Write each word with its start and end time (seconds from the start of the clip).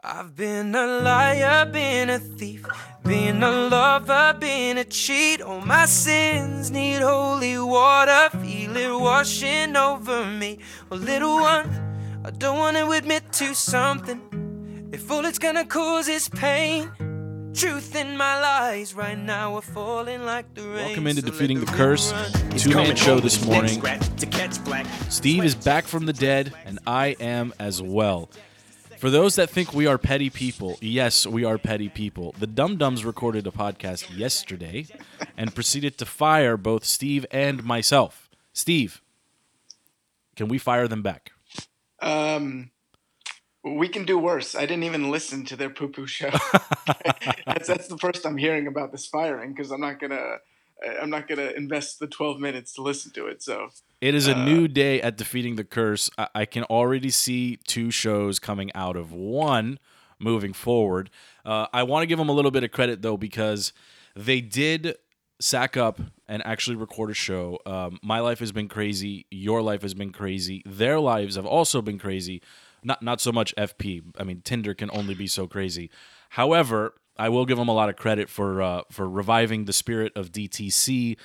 I've 0.00 0.36
been 0.36 0.76
a 0.76 0.86
liar, 0.86 1.66
been 1.66 2.08
a 2.08 2.20
thief, 2.20 2.64
been 3.02 3.42
a 3.42 3.50
lover, 3.50 4.36
been 4.38 4.78
a 4.78 4.84
cheat. 4.84 5.42
All 5.42 5.60
my 5.60 5.86
sins 5.86 6.70
need 6.70 7.02
holy 7.02 7.58
water, 7.58 8.30
feel 8.38 8.76
it 8.76 9.00
washing 9.00 9.74
over 9.74 10.24
me. 10.24 10.60
Well, 10.88 11.00
little 11.00 11.40
one, 11.40 12.20
I 12.24 12.30
don't 12.30 12.58
want 12.58 12.76
to 12.76 12.88
admit 12.92 13.32
to 13.32 13.54
something. 13.54 14.88
If 14.92 15.10
all 15.10 15.24
it's 15.24 15.40
gonna 15.40 15.66
cause 15.66 16.06
is 16.06 16.28
pain, 16.28 16.92
truth 17.52 17.96
in 17.96 18.16
my 18.16 18.40
lies 18.40 18.94
right 18.94 19.18
now 19.18 19.56
are 19.56 19.62
falling 19.62 20.24
like 20.24 20.54
the 20.54 20.62
rain. 20.62 20.86
Welcome 20.86 21.08
into 21.08 21.22
So 21.22 21.26
Defeating 21.26 21.58
the 21.58 21.66
river 21.66 21.76
Curse, 21.76 22.12
two 22.56 22.70
man 22.70 22.94
show 22.94 23.18
this 23.18 23.44
morning. 23.44 23.82
Steve 25.08 25.44
is 25.44 25.56
back 25.56 25.86
from 25.88 26.06
the 26.06 26.12
dead, 26.12 26.54
and 26.66 26.78
I 26.86 27.16
am 27.18 27.52
as 27.58 27.82
well. 27.82 28.30
For 28.98 29.10
those 29.10 29.36
that 29.36 29.48
think 29.48 29.72
we 29.72 29.86
are 29.86 29.96
petty 29.96 30.28
people, 30.28 30.76
yes, 30.80 31.24
we 31.24 31.44
are 31.44 31.56
petty 31.56 31.88
people. 31.88 32.34
The 32.36 32.48
Dum 32.48 32.76
Dums 32.76 33.04
recorded 33.04 33.46
a 33.46 33.52
podcast 33.52 34.18
yesterday 34.18 34.86
and 35.36 35.54
proceeded 35.54 35.96
to 35.98 36.04
fire 36.04 36.56
both 36.56 36.84
Steve 36.84 37.24
and 37.30 37.62
myself. 37.62 38.28
Steve, 38.52 39.00
can 40.34 40.48
we 40.48 40.58
fire 40.58 40.88
them 40.88 41.02
back? 41.02 41.30
Um, 42.02 42.72
we 43.62 43.88
can 43.88 44.04
do 44.04 44.18
worse. 44.18 44.56
I 44.56 44.62
didn't 44.62 44.82
even 44.82 45.12
listen 45.12 45.44
to 45.44 45.54
their 45.54 45.70
poo 45.70 45.88
poo 45.90 46.08
show. 46.08 46.30
that's, 47.46 47.68
that's 47.68 47.86
the 47.86 47.98
first 47.98 48.26
I'm 48.26 48.36
hearing 48.36 48.66
about 48.66 48.90
this 48.90 49.06
firing 49.06 49.54
because 49.54 49.70
I'm 49.70 49.80
not 49.80 50.00
gonna 50.00 50.38
I'm 51.00 51.10
not 51.10 51.28
gonna 51.28 51.52
invest 51.56 51.98
the 51.98 52.06
12 52.06 52.38
minutes 52.38 52.72
to 52.74 52.82
listen 52.82 53.12
to 53.12 53.26
it. 53.26 53.42
So 53.42 53.70
It 54.00 54.14
is 54.14 54.26
a 54.26 54.34
new 54.34 54.68
day 54.68 55.00
at 55.02 55.16
Defeating 55.16 55.56
the 55.56 55.64
Curse. 55.64 56.10
I, 56.16 56.28
I 56.34 56.44
can 56.44 56.64
already 56.64 57.10
see 57.10 57.56
two 57.66 57.90
shows 57.90 58.38
coming 58.38 58.70
out 58.74 58.96
of 58.96 59.12
one 59.12 59.78
moving 60.18 60.52
forward. 60.52 61.10
Uh, 61.44 61.66
I 61.72 61.82
want 61.82 62.02
to 62.02 62.06
give 62.06 62.18
them 62.18 62.28
a 62.28 62.32
little 62.32 62.50
bit 62.50 62.64
of 62.64 62.70
credit, 62.70 63.02
though, 63.02 63.16
because 63.16 63.72
they 64.14 64.40
did 64.40 64.96
sack 65.40 65.76
up 65.76 66.00
and 66.26 66.44
actually 66.44 66.76
record 66.76 67.10
a 67.10 67.14
show. 67.14 67.58
Um, 67.64 67.98
my 68.02 68.20
life 68.20 68.40
has 68.40 68.52
been 68.52 68.68
crazy. 68.68 69.26
Your 69.30 69.62
life 69.62 69.82
has 69.82 69.94
been 69.94 70.10
crazy. 70.12 70.62
Their 70.66 71.00
lives 71.00 71.36
have 71.36 71.46
also 71.46 71.80
been 71.80 71.98
crazy. 71.98 72.42
Not 72.82 73.02
not 73.02 73.20
so 73.20 73.32
much 73.32 73.54
FP. 73.56 74.02
I 74.18 74.24
mean, 74.24 74.40
Tinder 74.42 74.74
can 74.74 74.90
only 74.92 75.14
be 75.14 75.26
so 75.26 75.46
crazy. 75.46 75.90
However, 76.30 76.94
I 77.18 77.28
will 77.28 77.44
give 77.46 77.58
them 77.58 77.68
a 77.68 77.74
lot 77.74 77.88
of 77.88 77.96
credit 77.96 78.28
for 78.28 78.62
uh, 78.62 78.82
for 78.90 79.08
reviving 79.08 79.64
the 79.64 79.72
spirit 79.72 80.12
of 80.16 80.30
DTC. 80.32 81.16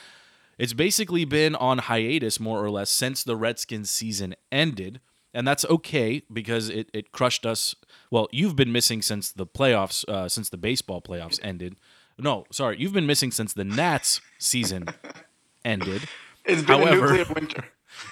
It's 0.57 0.73
basically 0.73 1.25
been 1.25 1.55
on 1.55 1.79
hiatus 1.79 2.39
more 2.39 2.63
or 2.63 2.69
less 2.69 2.89
since 2.89 3.23
the 3.23 3.35
Redskins 3.35 3.89
season 3.89 4.35
ended. 4.51 5.01
And 5.35 5.47
that's 5.47 5.65
okay 5.65 6.21
because 6.31 6.69
it, 6.69 6.91
it 6.93 7.11
crushed 7.11 7.43
us. 7.43 7.75
Well, 8.11 8.27
you've 8.31 8.55
been 8.55 8.71
missing 8.71 9.01
since 9.01 9.31
the 9.31 9.47
playoffs, 9.47 10.07
uh, 10.07 10.29
since 10.29 10.49
the 10.49 10.57
baseball 10.57 11.01
playoffs 11.01 11.39
ended. 11.41 11.75
No, 12.19 12.45
sorry, 12.51 12.77
you've 12.79 12.93
been 12.93 13.07
missing 13.07 13.31
since 13.31 13.51
the 13.51 13.63
Nats 13.63 14.21
season 14.37 14.85
ended. 15.65 16.03
it's 16.45 16.61
been 16.61 16.81
However- 16.81 17.15
a 17.15 17.17
nuclear 17.17 17.33
winter. 17.33 17.65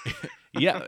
yeah, 0.54 0.88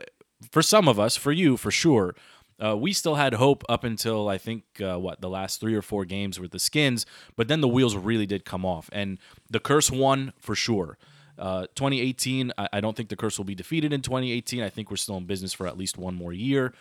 for 0.50 0.60
some 0.60 0.88
of 0.88 0.98
us, 0.98 1.16
for 1.16 1.30
you, 1.30 1.56
for 1.56 1.70
sure. 1.70 2.16
Uh, 2.62 2.76
we 2.76 2.92
still 2.92 3.16
had 3.16 3.34
hope 3.34 3.64
up 3.68 3.84
until 3.84 4.28
I 4.28 4.38
think 4.38 4.64
uh, 4.80 4.98
what 4.98 5.20
the 5.20 5.28
last 5.28 5.60
three 5.60 5.74
or 5.74 5.82
four 5.82 6.04
games 6.04 6.38
with 6.38 6.52
the 6.52 6.58
Skins, 6.58 7.04
but 7.36 7.48
then 7.48 7.60
the 7.60 7.68
wheels 7.68 7.96
really 7.96 8.26
did 8.26 8.44
come 8.44 8.64
off, 8.64 8.88
and 8.92 9.18
the 9.50 9.60
curse 9.60 9.90
won 9.90 10.32
for 10.38 10.54
sure. 10.54 10.98
Uh, 11.36 11.62
2018, 11.74 12.52
I, 12.56 12.68
I 12.74 12.80
don't 12.80 12.96
think 12.96 13.08
the 13.08 13.16
curse 13.16 13.38
will 13.38 13.44
be 13.44 13.56
defeated 13.56 13.92
in 13.92 14.02
2018. 14.02 14.62
I 14.62 14.68
think 14.68 14.90
we're 14.90 14.96
still 14.96 15.16
in 15.16 15.24
business 15.24 15.52
for 15.52 15.66
at 15.66 15.76
least 15.76 15.98
one 15.98 16.14
more 16.14 16.32
year. 16.32 16.72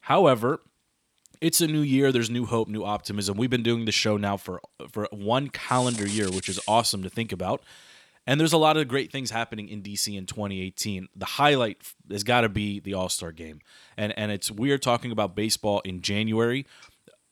However, 0.00 0.60
it's 1.40 1.60
a 1.60 1.66
new 1.66 1.82
year. 1.82 2.10
There's 2.10 2.30
new 2.30 2.46
hope, 2.46 2.68
new 2.68 2.84
optimism. 2.84 3.36
We've 3.36 3.50
been 3.50 3.62
doing 3.62 3.84
the 3.84 3.92
show 3.92 4.16
now 4.16 4.36
for 4.36 4.60
for 4.90 5.08
one 5.10 5.48
calendar 5.48 6.06
year, 6.06 6.30
which 6.30 6.48
is 6.48 6.58
awesome 6.66 7.02
to 7.02 7.10
think 7.10 7.32
about. 7.32 7.62
And 8.28 8.38
there's 8.38 8.52
a 8.52 8.58
lot 8.58 8.76
of 8.76 8.86
great 8.88 9.10
things 9.10 9.30
happening 9.30 9.70
in 9.70 9.82
DC 9.82 10.14
in 10.14 10.26
2018. 10.26 11.08
The 11.16 11.24
highlight 11.24 11.78
has 12.10 12.22
got 12.24 12.42
to 12.42 12.50
be 12.50 12.78
the 12.78 12.92
All 12.92 13.08
Star 13.08 13.32
game, 13.32 13.60
and 13.96 14.16
and 14.18 14.30
it's 14.30 14.50
weird 14.50 14.82
talking 14.82 15.10
about 15.10 15.34
baseball 15.34 15.80
in 15.80 16.02
January, 16.02 16.66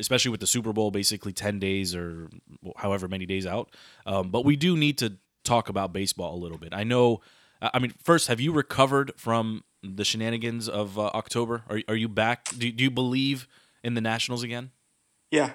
especially 0.00 0.30
with 0.30 0.40
the 0.40 0.46
Super 0.46 0.72
Bowl 0.72 0.90
basically 0.90 1.34
10 1.34 1.58
days 1.58 1.94
or 1.94 2.30
however 2.78 3.08
many 3.08 3.26
days 3.26 3.46
out. 3.46 3.76
Um, 4.06 4.30
but 4.30 4.46
we 4.46 4.56
do 4.56 4.74
need 4.74 4.96
to 4.96 5.18
talk 5.44 5.68
about 5.68 5.92
baseball 5.92 6.34
a 6.34 6.40
little 6.40 6.56
bit. 6.56 6.72
I 6.72 6.82
know. 6.82 7.20
I 7.60 7.78
mean, 7.78 7.92
first, 8.02 8.28
have 8.28 8.40
you 8.40 8.50
recovered 8.50 9.12
from 9.18 9.64
the 9.82 10.02
shenanigans 10.02 10.66
of 10.66 10.98
uh, 10.98 11.08
October? 11.08 11.64
Are 11.68 11.82
are 11.88 11.94
you 11.94 12.08
back? 12.08 12.48
Do, 12.56 12.72
do 12.72 12.82
you 12.82 12.90
believe 12.90 13.46
in 13.84 13.92
the 13.92 14.00
Nationals 14.00 14.42
again? 14.42 14.70
Yeah, 15.30 15.52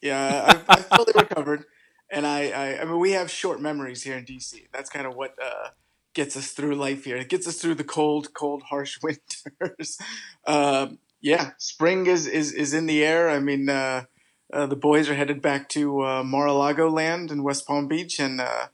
yeah. 0.00 0.44
I've, 0.46 0.64
I've 0.68 0.86
fully 0.86 1.12
recovered, 1.16 1.64
and 2.10 2.26
I, 2.26 2.50
I 2.50 2.80
I 2.80 2.84
mean 2.84 2.98
we 2.98 3.12
have 3.12 3.30
short 3.30 3.60
memories 3.60 4.02
here 4.02 4.16
in 4.16 4.24
DC. 4.24 4.68
That's 4.72 4.90
kind 4.90 5.06
of 5.06 5.14
what 5.14 5.34
uh, 5.42 5.68
gets 6.14 6.36
us 6.36 6.52
through 6.52 6.74
life 6.76 7.04
here. 7.04 7.16
It 7.16 7.28
gets 7.28 7.46
us 7.46 7.56
through 7.56 7.76
the 7.76 7.84
cold, 7.84 8.34
cold, 8.34 8.64
harsh 8.64 8.98
winters. 9.02 9.98
um, 10.46 10.98
yeah, 11.20 11.52
spring 11.58 12.06
is 12.06 12.26
is 12.26 12.52
is 12.52 12.74
in 12.74 12.86
the 12.86 13.04
air. 13.04 13.30
I 13.30 13.38
mean. 13.38 13.68
Uh, 13.68 14.04
uh, 14.52 14.66
the 14.66 14.76
boys 14.76 15.08
are 15.08 15.14
headed 15.14 15.42
back 15.42 15.68
to 15.70 16.04
uh, 16.04 16.22
Mar-a-Lago 16.22 16.88
land 16.88 17.32
in 17.32 17.42
West 17.42 17.66
Palm 17.66 17.88
Beach, 17.88 18.20
and 18.20 18.40
uh, 18.40 18.68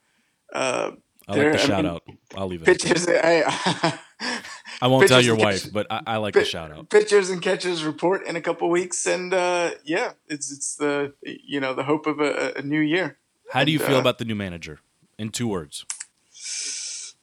uh, 0.53 0.91
I 1.27 1.31
like 1.31 1.53
the 1.53 1.53
I 1.53 1.57
shout 1.57 1.83
mean, 1.83 1.93
out. 1.93 2.03
I'll 2.35 2.47
leave 2.47 2.61
it. 2.61 2.65
pitchers. 2.65 3.07
I, 3.07 3.97
I 4.81 4.87
won't 4.87 5.07
tell 5.07 5.21
your 5.21 5.35
wife, 5.35 5.71
but 5.71 5.87
I, 5.89 6.01
I 6.05 6.17
like 6.17 6.33
the 6.33 6.45
shout 6.45 6.71
out. 6.71 6.89
pitchers 6.89 7.29
and 7.29 7.41
catchers 7.41 7.83
report 7.83 8.25
in 8.25 8.35
a 8.35 8.41
couple 8.41 8.69
weeks, 8.69 9.05
and 9.05 9.33
uh, 9.33 9.71
yeah, 9.83 10.13
it's 10.27 10.51
it's 10.51 10.75
the 10.75 11.13
you 11.23 11.59
know 11.59 11.73
the 11.73 11.83
hope 11.83 12.05
of 12.05 12.19
a, 12.19 12.53
a 12.57 12.61
new 12.61 12.79
year. 12.79 13.17
How 13.51 13.63
do 13.63 13.71
you 13.71 13.79
and, 13.79 13.87
feel 13.87 13.97
uh, 13.97 14.01
about 14.01 14.17
the 14.17 14.25
new 14.25 14.35
manager? 14.35 14.79
In 15.17 15.29
two 15.29 15.47
words, 15.47 15.85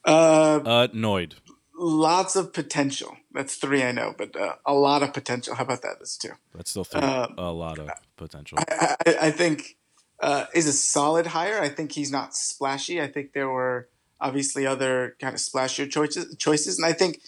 Uh, 0.05 0.87
annoyed. 0.93 1.35
lots 1.77 2.35
of 2.35 2.53
potential. 2.53 3.17
That's 3.33 3.55
three 3.55 3.83
I 3.83 3.91
know, 3.91 4.13
but 4.17 4.35
uh, 4.35 4.55
a 4.65 4.73
lot 4.73 5.03
of 5.03 5.13
potential. 5.13 5.55
How 5.55 5.63
about 5.63 5.81
that? 5.81 5.95
That's 5.99 6.17
two. 6.17 6.31
That's 6.55 6.71
still 6.71 6.83
three, 6.83 7.01
Uh, 7.01 7.27
a 7.37 7.51
lot 7.51 7.77
of 7.79 7.89
potential. 8.15 8.57
I, 8.59 8.95
I, 9.05 9.17
I 9.27 9.31
think 9.31 9.77
uh, 10.19 10.45
is 10.53 10.67
a 10.67 10.73
solid 10.73 11.27
hire. 11.27 11.61
I 11.61 11.69
think 11.69 11.91
he's 11.91 12.11
not 12.11 12.35
splashy. 12.35 13.01
I 13.01 13.07
think 13.07 13.33
there 13.33 13.49
were 13.49 13.87
obviously 14.21 14.65
other 14.65 15.15
kind 15.19 15.33
of 15.33 15.39
splashier 15.39 15.89
choices, 15.89 16.35
choices, 16.37 16.77
and 16.77 16.85
I 16.85 16.93
think 16.93 17.21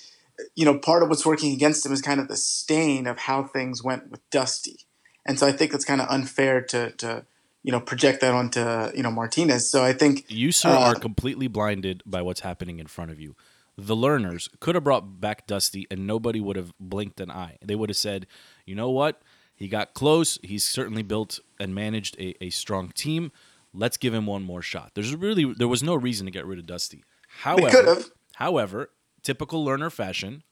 you 0.56 0.66
know 0.66 0.78
part 0.80 1.04
of 1.04 1.10
what's 1.10 1.26
working 1.26 1.54
against 1.54 1.86
him 1.86 1.92
is 1.92 2.02
kind 2.02 2.20
of 2.20 2.28
the 2.28 2.38
stain 2.38 3.08
of 3.08 3.20
how 3.20 3.44
things 3.44 3.84
went 3.84 4.10
with 4.12 4.28
Dusty, 4.30 4.80
and 5.26 5.38
so 5.40 5.48
I 5.48 5.52
think 5.52 5.74
it's 5.74 5.86
kind 5.86 6.02
of 6.02 6.08
unfair 6.10 6.62
to 6.62 6.92
to 6.92 7.26
you 7.64 7.72
know 7.72 7.80
project 7.80 8.22
that 8.22 8.34
onto 8.34 8.60
you 8.96 9.04
know 9.04 9.12
Martinez. 9.12 9.70
So 9.70 9.84
I 9.84 9.94
think 9.94 10.26
You, 10.30 10.52
sir, 10.52 10.70
uh, 10.70 10.80
are 10.80 10.96
completely 10.96 11.48
blinded 11.48 12.04
by 12.06 12.22
what's 12.22 12.42
happening 12.42 12.80
in 12.80 12.88
front 12.88 13.12
of 13.12 13.20
you. 13.20 13.36
The 13.78 13.96
Lerners 13.96 14.50
could 14.60 14.76
have 14.76 14.84
brought 14.84 15.22
back 15.22 15.48
Dusty, 15.48 15.88
and 15.90 16.06
nobody 16.06 16.40
would 16.40 16.56
have 16.56 16.74
blinked 16.80 17.20
an 17.20 17.32
eye. 17.32 17.58
They 17.64 17.76
would 17.76 17.90
have 17.90 17.98
said, 17.98 18.28
"You 18.66 18.76
know 18.76 18.90
what? 18.90 19.22
He 19.56 19.68
got 19.68 19.94
close. 19.94 20.40
He's 20.44 20.64
certainly 20.64 21.04
built 21.04 21.40
and 21.60 21.74
managed 21.74 22.20
a, 22.20 22.44
a 22.44 22.50
strong 22.50 22.90
team. 22.90 23.32
Let's 23.74 23.98
give 23.98 24.14
him 24.14 24.26
one 24.26 24.44
more 24.44 24.62
shot." 24.62 24.92
There's 24.96 25.16
really 25.16 25.54
there 25.54 25.68
was 25.68 25.84
no 25.84 25.96
reason 25.96 26.26
to 26.26 26.32
get 26.32 26.46
rid 26.46 26.60
of 26.60 26.66
Dusty. 26.66 27.04
However. 27.44 28.04
However, 28.36 28.90
typical 29.22 29.64
Lerner 29.64 29.92
fashion, 29.92 30.44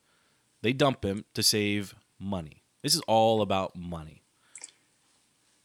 they 0.62 0.74
dump 0.74 1.04
him 1.04 1.26
to 1.34 1.42
save 1.42 1.96
money. 2.20 2.64
This 2.84 2.94
is 2.94 3.02
all 3.08 3.42
about 3.42 3.76
money. 3.76 4.22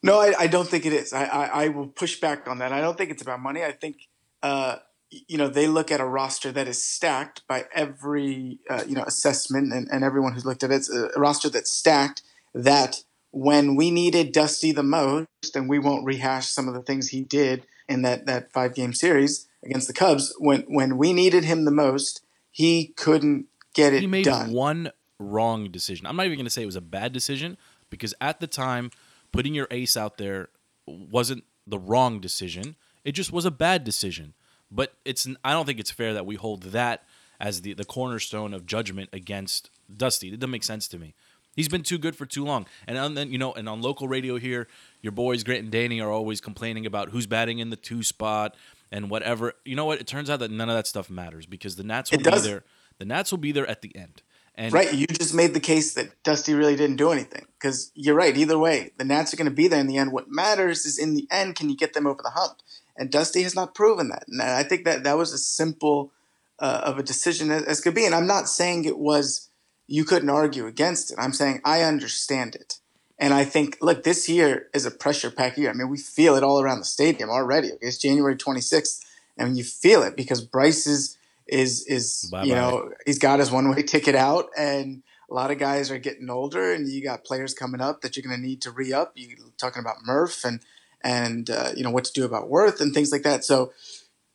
No, 0.04 0.20
I, 0.20 0.34
I 0.38 0.46
don't 0.48 0.68
think 0.68 0.84
it 0.84 0.92
is. 0.92 1.14
I, 1.14 1.24
I, 1.24 1.44
I 1.64 1.68
will 1.68 1.86
push 1.86 2.20
back 2.20 2.46
on 2.46 2.58
that. 2.58 2.72
I 2.72 2.80
don't 2.82 2.96
think 2.96 3.10
it's 3.10 3.22
about 3.22 3.40
money. 3.40 3.64
I 3.64 3.72
think, 3.72 3.96
uh, 4.42 4.76
you 5.10 5.38
know, 5.38 5.48
they 5.48 5.66
look 5.66 5.90
at 5.90 5.98
a 5.98 6.04
roster 6.04 6.52
that 6.52 6.68
is 6.68 6.82
stacked 6.82 7.40
by 7.48 7.64
every, 7.74 8.58
uh, 8.68 8.84
you 8.86 8.96
know, 8.96 9.04
assessment 9.04 9.72
and, 9.72 9.88
and 9.90 10.04
everyone 10.04 10.34
who's 10.34 10.44
looked 10.44 10.62
at 10.62 10.70
it. 10.70 10.74
It's 10.74 10.90
a, 10.90 11.08
roster 11.16 11.48
that's 11.48 11.72
stacked 11.72 12.20
that 12.52 13.02
when 13.30 13.76
we 13.76 13.90
needed 13.90 14.32
Dusty 14.32 14.72
the 14.72 14.82
most, 14.82 15.56
and 15.56 15.70
we 15.70 15.78
won't 15.78 16.04
rehash 16.04 16.48
some 16.48 16.68
of 16.68 16.74
the 16.74 16.82
things 16.82 17.08
he 17.08 17.22
did 17.22 17.66
in 17.88 18.02
that, 18.02 18.26
that 18.26 18.52
five 18.52 18.74
game 18.74 18.92
series 18.92 19.48
against 19.64 19.88
the 19.88 19.94
Cubs, 19.94 20.34
when, 20.38 20.60
when 20.62 20.98
we 20.98 21.14
needed 21.14 21.44
him 21.44 21.64
the 21.64 21.70
most, 21.70 22.22
he 22.50 22.88
couldn't 22.88 23.46
get 23.72 23.94
it 23.94 24.02
He 24.02 24.06
made 24.06 24.26
done. 24.26 24.52
one 24.52 24.90
wrong 25.18 25.70
decision. 25.70 26.06
I'm 26.06 26.16
not 26.16 26.26
even 26.26 26.36
going 26.36 26.44
to 26.44 26.50
say 26.50 26.62
it 26.62 26.66
was 26.66 26.76
a 26.76 26.82
bad 26.82 27.12
decision 27.12 27.56
because 27.88 28.14
at 28.20 28.40
the 28.40 28.46
time, 28.46 28.90
putting 29.34 29.54
your 29.54 29.66
ace 29.70 29.96
out 29.96 30.16
there 30.16 30.48
wasn't 30.86 31.42
the 31.66 31.78
wrong 31.78 32.20
decision. 32.20 32.76
It 33.04 33.12
just 33.12 33.32
was 33.32 33.44
a 33.44 33.50
bad 33.50 33.82
decision. 33.84 34.34
But 34.70 34.94
it's 35.04 35.26
I 35.44 35.52
don't 35.52 35.66
think 35.66 35.80
it's 35.80 35.90
fair 35.90 36.14
that 36.14 36.24
we 36.26 36.36
hold 36.36 36.62
that 36.64 37.02
as 37.40 37.60
the, 37.62 37.74
the 37.74 37.84
cornerstone 37.84 38.54
of 38.54 38.64
judgment 38.64 39.10
against 39.12 39.70
Dusty. 39.94 40.28
It 40.28 40.40
doesn't 40.40 40.50
make 40.50 40.64
sense 40.64 40.88
to 40.88 40.98
me. 40.98 41.14
He's 41.56 41.68
been 41.68 41.82
too 41.82 41.98
good 41.98 42.16
for 42.16 42.26
too 42.26 42.44
long. 42.44 42.66
And 42.86 42.96
on, 42.98 43.14
then 43.14 43.30
you 43.30 43.38
know, 43.38 43.52
and 43.52 43.68
on 43.68 43.82
local 43.82 44.08
radio 44.08 44.36
here, 44.36 44.66
your 45.02 45.12
boys 45.12 45.44
Grant 45.44 45.62
and 45.62 45.70
Danny 45.70 46.00
are 46.00 46.10
always 46.10 46.40
complaining 46.40 46.86
about 46.86 47.10
who's 47.10 47.26
batting 47.26 47.58
in 47.58 47.70
the 47.70 47.76
two 47.76 48.02
spot 48.02 48.56
and 48.90 49.10
whatever. 49.10 49.52
You 49.64 49.76
know 49.76 49.84
what? 49.84 50.00
It 50.00 50.06
turns 50.06 50.30
out 50.30 50.38
that 50.40 50.50
none 50.50 50.68
of 50.68 50.76
that 50.76 50.86
stuff 50.86 51.10
matters 51.10 51.46
because 51.46 51.76
the 51.76 51.84
Nats 51.84 52.10
will 52.10 52.20
It 52.20 52.24
be 52.24 52.30
does. 52.30 52.44
there. 52.44 52.64
The 52.98 53.04
Nats 53.04 53.30
will 53.30 53.38
be 53.38 53.52
there 53.52 53.66
at 53.68 53.82
the 53.82 53.94
end. 53.96 54.22
And 54.56 54.72
right, 54.72 54.92
you 54.94 55.06
just 55.06 55.34
made 55.34 55.52
the 55.52 55.60
case 55.60 55.94
that 55.94 56.22
Dusty 56.22 56.54
really 56.54 56.76
didn't 56.76 56.96
do 56.96 57.10
anything 57.10 57.46
because 57.58 57.90
you're 57.94 58.14
right. 58.14 58.36
Either 58.36 58.58
way, 58.58 58.92
the 58.96 59.04
Nats 59.04 59.34
are 59.34 59.36
going 59.36 59.48
to 59.48 59.54
be 59.54 59.66
there 59.66 59.80
in 59.80 59.88
the 59.88 59.96
end. 59.96 60.12
What 60.12 60.30
matters 60.30 60.86
is 60.86 60.96
in 60.96 61.14
the 61.14 61.26
end, 61.30 61.56
can 61.56 61.68
you 61.68 61.76
get 61.76 61.92
them 61.92 62.06
over 62.06 62.20
the 62.22 62.30
hump? 62.30 62.58
And 62.96 63.10
Dusty 63.10 63.42
has 63.42 63.56
not 63.56 63.74
proven 63.74 64.08
that. 64.10 64.26
And 64.28 64.40
I 64.40 64.62
think 64.62 64.84
that 64.84 65.02
that 65.02 65.18
was 65.18 65.32
as 65.32 65.44
simple 65.44 66.12
uh, 66.60 66.82
of 66.84 66.98
a 66.98 67.02
decision 67.02 67.50
as, 67.50 67.64
as 67.64 67.80
could 67.80 67.94
be. 67.94 68.06
And 68.06 68.14
I'm 68.14 68.28
not 68.28 68.48
saying 68.48 68.84
it 68.84 68.98
was 68.98 69.50
you 69.86 70.04
couldn't 70.04 70.30
argue 70.30 70.66
against 70.66 71.10
it. 71.10 71.18
I'm 71.20 71.32
saying 71.32 71.60
I 71.64 71.82
understand 71.82 72.54
it. 72.54 72.78
And 73.18 73.32
I 73.34 73.44
think, 73.44 73.78
look, 73.80 74.02
this 74.02 74.28
year 74.28 74.68
is 74.74 74.86
a 74.86 74.90
pressure 74.90 75.30
pack 75.30 75.56
year. 75.56 75.70
I 75.70 75.72
mean, 75.72 75.88
we 75.88 75.98
feel 75.98 76.34
it 76.36 76.42
all 76.42 76.60
around 76.60 76.80
the 76.80 76.84
stadium 76.84 77.30
already. 77.30 77.70
It's 77.80 77.98
January 77.98 78.36
26th, 78.36 79.04
and 79.36 79.56
you 79.56 79.62
feel 79.62 80.02
it 80.02 80.16
because 80.16 80.40
Bryce 80.40 81.16
is 81.46 81.86
is 81.86 82.28
Bye-bye. 82.30 82.44
you 82.44 82.54
know 82.54 82.90
he's 83.06 83.18
got 83.18 83.38
his 83.38 83.50
one 83.50 83.68
way 83.70 83.82
ticket 83.82 84.14
out, 84.14 84.48
and 84.56 85.02
a 85.30 85.34
lot 85.34 85.50
of 85.50 85.58
guys 85.58 85.90
are 85.90 85.98
getting 85.98 86.30
older, 86.30 86.72
and 86.72 86.88
you 86.88 87.02
got 87.02 87.24
players 87.24 87.54
coming 87.54 87.80
up 87.80 88.00
that 88.00 88.16
you're 88.16 88.26
going 88.26 88.40
to 88.40 88.46
need 88.46 88.62
to 88.62 88.70
re 88.70 88.92
up. 88.92 89.12
You 89.14 89.36
talking 89.58 89.80
about 89.80 90.04
Murph 90.04 90.44
and 90.44 90.60
and 91.02 91.50
uh, 91.50 91.70
you 91.76 91.82
know 91.82 91.90
what 91.90 92.04
to 92.04 92.12
do 92.12 92.24
about 92.24 92.50
Werth 92.50 92.80
and 92.80 92.94
things 92.94 93.12
like 93.12 93.22
that. 93.22 93.44
So 93.44 93.72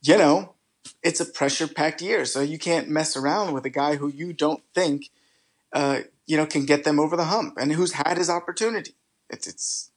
you 0.02 0.18
know 0.18 0.54
it's 1.04 1.20
a 1.20 1.26
pressure 1.26 1.68
packed 1.68 2.02
year, 2.02 2.26
so 2.26 2.42
you 2.42 2.60
can't 2.60 2.90
mess 2.90 3.18
around 3.18 3.54
with 3.54 3.66
a 3.66 3.70
guy 3.70 3.96
who 3.96 4.08
you 4.08 4.34
don't 4.34 4.64
think 4.74 5.10
uh, 5.74 6.02
you 6.28 6.38
know 6.38 6.46
can 6.46 6.66
get 6.66 6.84
them 6.84 7.00
over 7.00 7.18
the 7.18 7.26
hump 7.26 7.56
and 7.58 7.72
who's 7.72 7.94
had 7.94 8.18
his 8.18 8.30
opportunity. 8.30 8.96
It's 9.30 9.48
it's 9.48 9.92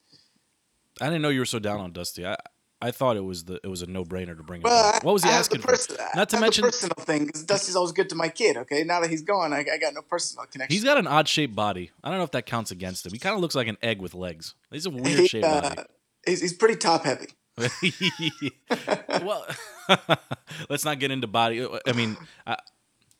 I 1.00 1.06
didn't 1.06 1.22
know 1.22 1.30
you 1.30 1.40
were 1.40 1.46
so 1.46 1.58
down 1.58 1.80
on 1.80 1.92
Dusty. 1.92 2.26
I 2.26 2.36
I 2.82 2.90
thought 2.90 3.16
it 3.16 3.24
was 3.24 3.44
the 3.44 3.60
it 3.62 3.68
was 3.68 3.82
a 3.82 3.86
no 3.86 4.04
brainer 4.04 4.36
to 4.36 4.42
bring 4.42 4.60
him. 4.60 4.64
well, 4.64 4.92
back. 4.92 5.04
What 5.04 5.12
was 5.12 5.22
he 5.22 5.30
I 5.30 5.34
asking 5.34 5.60
the 5.60 5.76
for? 5.76 6.16
Not 6.16 6.28
to 6.30 6.36
I 6.36 6.40
mention 6.40 6.62
the 6.64 6.70
personal 6.70 7.04
thing 7.04 7.26
because 7.26 7.44
Dusty's 7.44 7.76
always 7.76 7.92
good 7.92 8.08
to 8.10 8.16
my 8.16 8.28
kid. 8.28 8.56
Okay, 8.56 8.82
now 8.82 9.00
that 9.00 9.08
he's 9.08 9.22
gone, 9.22 9.52
I, 9.52 9.64
I 9.72 9.78
got 9.78 9.94
no 9.94 10.02
personal 10.02 10.46
connection. 10.46 10.74
he's 10.74 10.84
got 10.84 10.98
an 10.98 11.06
odd 11.06 11.28
shaped 11.28 11.54
body. 11.54 11.92
I 12.02 12.08
don't 12.10 12.18
know 12.18 12.24
if 12.24 12.32
that 12.32 12.46
counts 12.46 12.70
against 12.70 13.06
him. 13.06 13.12
He 13.12 13.18
kind 13.18 13.34
of 13.34 13.40
looks 13.40 13.54
like 13.54 13.68
an 13.68 13.78
egg 13.82 14.00
with 14.02 14.14
legs. 14.14 14.54
He's 14.70 14.86
a 14.86 14.90
weird 14.90 15.20
He, 15.20 15.28
shaped 15.28 15.44
uh, 15.44 15.60
body. 15.60 15.82
he's, 16.26 16.40
he's 16.40 16.52
pretty 16.52 16.76
top 16.76 17.04
heavy. 17.04 17.28
well, 19.22 19.46
let's 20.68 20.84
not 20.84 20.98
get 20.98 21.10
into 21.10 21.26
body. 21.26 21.66
I 21.86 21.92
mean, 21.92 22.16
uh, 22.46 22.56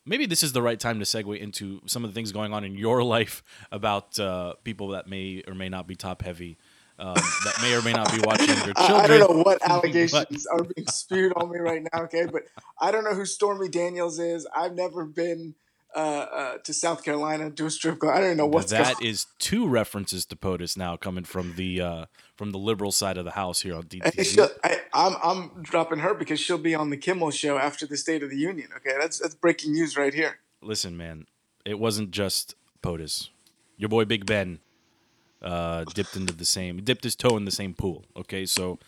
maybe 0.04 0.26
this 0.26 0.42
is 0.42 0.52
the 0.52 0.62
right 0.62 0.78
time 0.78 0.98
to 0.98 1.04
segue 1.04 1.38
into 1.38 1.80
some 1.86 2.04
of 2.04 2.10
the 2.10 2.14
things 2.14 2.32
going 2.32 2.52
on 2.52 2.64
in 2.64 2.74
your 2.76 3.02
life 3.02 3.42
about 3.70 4.18
uh, 4.18 4.54
people 4.64 4.88
that 4.88 5.06
may 5.06 5.42
or 5.46 5.54
may 5.54 5.68
not 5.68 5.86
be 5.86 5.94
top 5.94 6.22
heavy, 6.22 6.58
um, 7.02 7.14
that 7.14 7.60
may 7.62 7.74
or 7.74 7.82
may 7.82 7.92
not 7.92 8.10
be 8.12 8.20
watching 8.24 8.54
your 8.64 8.74
children. 8.74 9.00
I 9.00 9.06
don't 9.08 9.20
know 9.20 9.42
what 9.42 9.58
allegations 9.68 10.46
are 10.46 10.62
being 10.62 10.86
spewed 10.86 11.32
on 11.36 11.50
me 11.50 11.58
right 11.58 11.82
now, 11.92 12.02
okay? 12.04 12.26
But 12.26 12.44
I 12.80 12.90
don't 12.92 13.04
know 13.04 13.14
who 13.14 13.26
Stormy 13.26 13.68
Daniels 13.68 14.18
is. 14.18 14.46
I've 14.54 14.74
never 14.74 15.04
been 15.04 15.54
uh, 15.94 15.98
uh, 15.98 16.58
to 16.58 16.72
South 16.72 17.04
Carolina 17.04 17.50
to 17.50 17.66
a 17.66 17.70
strip 17.70 17.98
club. 17.98 18.14
I 18.16 18.20
don't 18.20 18.36
know 18.36 18.46
what's 18.46 18.70
That 18.70 18.98
going 18.98 19.08
is 19.10 19.26
two 19.38 19.68
references 19.68 20.24
to 20.26 20.36
POTUS 20.36 20.76
now 20.76 20.96
coming 20.96 21.24
from 21.24 21.54
the 21.56 21.80
uh, 21.80 22.06
from 22.36 22.52
the 22.52 22.58
liberal 22.58 22.92
side 22.92 23.18
of 23.18 23.24
the 23.24 23.32
house 23.32 23.60
here 23.60 23.74
on 23.74 23.88
she'll- 24.22 24.48
I, 24.64 24.80
I'm 24.94 25.16
I'm 25.22 25.62
dropping 25.62 25.98
her 25.98 26.14
because 26.14 26.40
she'll 26.40 26.56
be 26.56 26.74
on 26.74 26.90
the 26.90 26.96
Kimmel 26.96 27.30
show 27.30 27.58
after 27.58 27.86
the 27.86 27.96
State 27.96 28.22
of 28.22 28.30
the 28.30 28.38
Union. 28.38 28.68
Okay, 28.76 28.96
that's 28.98 29.18
that's 29.18 29.34
breaking 29.34 29.72
news 29.72 29.96
right 29.96 30.14
here. 30.14 30.38
Listen, 30.62 30.96
man, 30.96 31.26
it 31.66 31.78
wasn't 31.78 32.10
just 32.10 32.54
POTUS. 32.82 33.28
Your 33.76 33.88
boy 33.88 34.04
Big 34.04 34.24
Ben 34.24 34.60
uh, 35.42 35.84
dipped 35.94 36.16
into 36.16 36.32
the 36.34 36.44
same, 36.44 36.82
dipped 36.82 37.04
his 37.04 37.16
toe 37.16 37.36
in 37.36 37.44
the 37.44 37.50
same 37.50 37.74
pool. 37.74 38.04
Okay, 38.16 38.46
so 38.46 38.78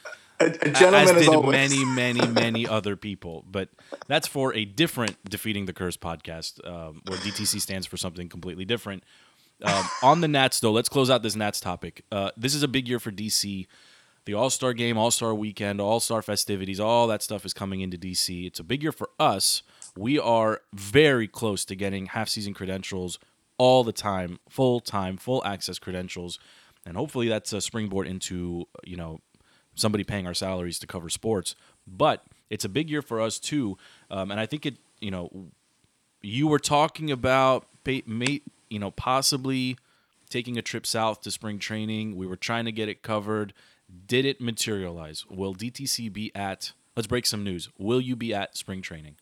A, 0.40 0.46
a 0.46 0.50
gentleman 0.70 1.16
as 1.16 1.26
did 1.26 1.28
always. 1.28 1.52
many, 1.52 1.84
many, 1.94 2.26
many 2.26 2.66
other 2.68 2.96
people. 2.96 3.44
But 3.50 3.68
that's 4.08 4.26
for 4.26 4.54
a 4.54 4.64
different 4.64 5.16
defeating 5.28 5.66
the 5.66 5.72
curse 5.72 5.96
podcast, 5.96 6.64
um, 6.66 7.02
where 7.06 7.18
DTC 7.18 7.60
stands 7.60 7.86
for 7.86 7.96
something 7.96 8.28
completely 8.28 8.64
different. 8.64 9.04
Um, 9.62 9.88
on 10.02 10.20
the 10.20 10.28
Nats, 10.28 10.60
though, 10.60 10.72
let's 10.72 10.88
close 10.88 11.10
out 11.10 11.22
this 11.22 11.36
Nats 11.36 11.60
topic. 11.60 12.04
Uh, 12.10 12.30
this 12.36 12.54
is 12.54 12.62
a 12.62 12.68
big 12.68 12.88
year 12.88 12.98
for 12.98 13.12
DC. 13.12 13.66
The 14.26 14.34
All 14.34 14.50
Star 14.50 14.72
game, 14.72 14.96
All 14.96 15.10
Star 15.10 15.34
weekend, 15.34 15.80
All 15.80 16.00
Star 16.00 16.22
festivities, 16.22 16.80
all 16.80 17.06
that 17.08 17.22
stuff 17.22 17.44
is 17.44 17.52
coming 17.52 17.80
into 17.80 17.98
DC. 17.98 18.46
It's 18.46 18.58
a 18.58 18.64
big 18.64 18.82
year 18.82 18.92
for 18.92 19.10
us. 19.20 19.62
We 19.96 20.18
are 20.18 20.62
very 20.72 21.28
close 21.28 21.64
to 21.66 21.76
getting 21.76 22.06
half 22.06 22.28
season 22.28 22.54
credentials 22.54 23.18
all 23.58 23.84
the 23.84 23.92
time, 23.92 24.38
full 24.48 24.80
time, 24.80 25.16
full 25.16 25.44
access 25.44 25.78
credentials. 25.78 26.38
And 26.86 26.96
hopefully 26.96 27.28
that's 27.28 27.52
a 27.52 27.60
springboard 27.60 28.06
into, 28.06 28.66
you 28.84 28.96
know, 28.96 29.20
somebody 29.74 30.04
paying 30.04 30.26
our 30.26 30.34
salaries 30.34 30.78
to 30.80 30.86
cover 30.86 31.08
sports. 31.08 31.56
But 31.86 32.24
it's 32.50 32.64
a 32.64 32.68
big 32.68 32.90
year 32.90 33.02
for 33.02 33.20
us 33.20 33.38
too, 33.38 33.78
um, 34.10 34.30
and 34.30 34.38
I 34.40 34.46
think 34.46 34.66
it. 34.66 34.76
You 35.00 35.10
know, 35.10 35.50
you 36.22 36.46
were 36.46 36.58
talking 36.58 37.10
about, 37.10 37.66
may, 38.06 38.40
you 38.70 38.78
know, 38.78 38.90
possibly 38.90 39.76
taking 40.30 40.56
a 40.56 40.62
trip 40.62 40.86
south 40.86 41.20
to 41.22 41.30
spring 41.30 41.58
training. 41.58 42.16
We 42.16 42.26
were 42.26 42.36
trying 42.36 42.64
to 42.64 42.72
get 42.72 42.88
it 42.88 43.02
covered. 43.02 43.52
Did 44.06 44.24
it 44.24 44.40
materialize? 44.40 45.26
Will 45.28 45.54
DTC 45.54 46.10
be 46.12 46.34
at? 46.34 46.72
Let's 46.96 47.06
break 47.06 47.26
some 47.26 47.44
news. 47.44 47.68
Will 47.78 48.00
you 48.00 48.16
be 48.16 48.32
at 48.32 48.56
spring 48.56 48.80
training? 48.80 49.16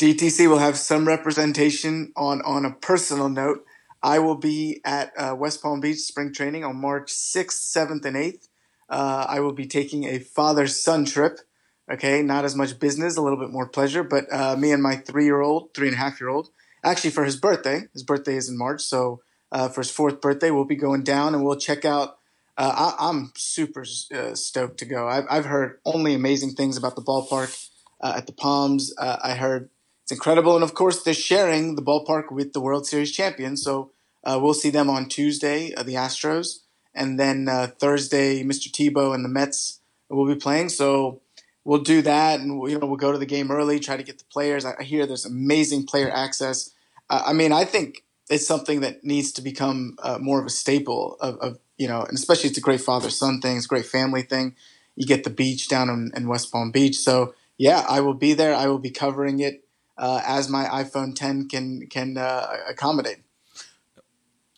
DTC 0.00 0.48
will 0.48 0.60
have 0.60 0.78
some 0.78 1.06
representation 1.06 2.14
on 2.16 2.40
on 2.40 2.64
a 2.64 2.70
personal 2.70 3.28
note. 3.28 3.66
I 4.02 4.18
will 4.18 4.34
be 4.34 4.80
at 4.82 5.12
uh, 5.14 5.36
West 5.38 5.60
Palm 5.60 5.80
Beach 5.80 5.98
spring 5.98 6.32
training 6.32 6.64
on 6.64 6.80
March 6.80 7.12
6th, 7.12 7.76
7th, 7.76 8.06
and 8.06 8.16
8th. 8.16 8.48
Uh, 8.88 9.26
I 9.28 9.40
will 9.40 9.52
be 9.52 9.66
taking 9.66 10.04
a 10.04 10.18
father 10.18 10.66
son 10.68 11.04
trip. 11.04 11.40
Okay, 11.92 12.22
not 12.22 12.46
as 12.46 12.56
much 12.56 12.78
business, 12.78 13.18
a 13.18 13.20
little 13.20 13.38
bit 13.38 13.50
more 13.50 13.68
pleasure. 13.68 14.02
But 14.02 14.24
uh, 14.32 14.56
me 14.56 14.72
and 14.72 14.82
my 14.82 14.96
three 14.96 15.26
year 15.26 15.42
old, 15.42 15.74
three 15.74 15.88
and 15.88 15.96
a 15.96 16.00
half 16.00 16.18
year 16.18 16.30
old, 16.30 16.48
actually 16.82 17.10
for 17.10 17.26
his 17.26 17.36
birthday, 17.36 17.82
his 17.92 18.02
birthday 18.02 18.36
is 18.36 18.48
in 18.48 18.56
March. 18.56 18.80
So 18.80 19.20
uh, 19.52 19.68
for 19.68 19.82
his 19.82 19.90
fourth 19.90 20.22
birthday, 20.22 20.50
we'll 20.50 20.64
be 20.64 20.76
going 20.76 21.02
down 21.02 21.34
and 21.34 21.44
we'll 21.44 21.56
check 21.56 21.84
out. 21.84 22.16
Uh, 22.56 22.94
I, 22.98 23.10
I'm 23.10 23.32
super 23.36 23.84
uh, 24.14 24.34
stoked 24.34 24.78
to 24.78 24.86
go. 24.86 25.06
I've, 25.06 25.26
I've 25.28 25.44
heard 25.44 25.78
only 25.84 26.14
amazing 26.14 26.52
things 26.52 26.78
about 26.78 26.96
the 26.96 27.02
ballpark 27.02 27.68
at 28.02 28.26
the 28.26 28.32
Palms. 28.32 28.94
I 28.98 29.34
heard 29.34 29.68
it's 30.10 30.16
incredible. 30.16 30.56
And 30.56 30.64
of 30.64 30.74
course, 30.74 31.04
they're 31.04 31.14
sharing 31.14 31.76
the 31.76 31.82
ballpark 31.82 32.32
with 32.32 32.52
the 32.52 32.60
World 32.60 32.84
Series 32.84 33.12
champions. 33.12 33.62
So 33.62 33.92
uh, 34.24 34.40
we'll 34.42 34.54
see 34.54 34.70
them 34.70 34.90
on 34.90 35.08
Tuesday, 35.08 35.72
uh, 35.72 35.84
the 35.84 35.94
Astros. 35.94 36.62
And 36.92 37.18
then 37.18 37.48
uh, 37.48 37.68
Thursday, 37.78 38.42
Mr. 38.42 38.68
Tebow 38.68 39.14
and 39.14 39.24
the 39.24 39.28
Mets 39.28 39.78
will 40.08 40.26
be 40.26 40.34
playing. 40.34 40.70
So 40.70 41.20
we'll 41.64 41.82
do 41.82 42.02
that. 42.02 42.40
And, 42.40 42.68
you 42.68 42.76
know, 42.76 42.88
we'll 42.88 42.96
go 42.96 43.12
to 43.12 43.18
the 43.18 43.26
game 43.26 43.52
early, 43.52 43.78
try 43.78 43.96
to 43.96 44.02
get 44.02 44.18
the 44.18 44.24
players. 44.24 44.64
I 44.64 44.82
hear 44.82 45.06
there's 45.06 45.24
amazing 45.24 45.86
player 45.86 46.10
access. 46.10 46.74
I 47.08 47.32
mean, 47.32 47.52
I 47.52 47.64
think 47.64 48.04
it's 48.28 48.48
something 48.48 48.80
that 48.80 49.04
needs 49.04 49.30
to 49.32 49.42
become 49.42 49.96
uh, 50.02 50.18
more 50.20 50.40
of 50.40 50.46
a 50.46 50.50
staple 50.50 51.18
of, 51.20 51.36
of, 51.36 51.58
you 51.78 51.86
know, 51.86 52.02
and 52.02 52.18
especially 52.18 52.48
it's 52.48 52.58
a 52.58 52.62
great 52.62 52.80
father 52.80 53.10
son 53.10 53.40
thing, 53.40 53.56
it's 53.56 53.66
a 53.66 53.68
great 53.68 53.86
family 53.86 54.22
thing. 54.22 54.56
You 54.96 55.06
get 55.06 55.22
the 55.22 55.30
beach 55.30 55.68
down 55.68 55.88
in, 55.88 56.10
in 56.16 56.26
West 56.26 56.50
Palm 56.50 56.72
Beach. 56.72 56.96
So, 56.96 57.34
yeah, 57.58 57.84
I 57.88 58.00
will 58.00 58.14
be 58.14 58.32
there. 58.32 58.54
I 58.56 58.66
will 58.66 58.78
be 58.78 58.90
covering 58.90 59.38
it 59.38 59.64
uh, 60.00 60.20
as 60.26 60.48
my 60.48 60.64
iPhone 60.64 61.14
10 61.14 61.48
can 61.48 61.86
can 61.86 62.16
uh, 62.16 62.46
accommodate. 62.68 63.18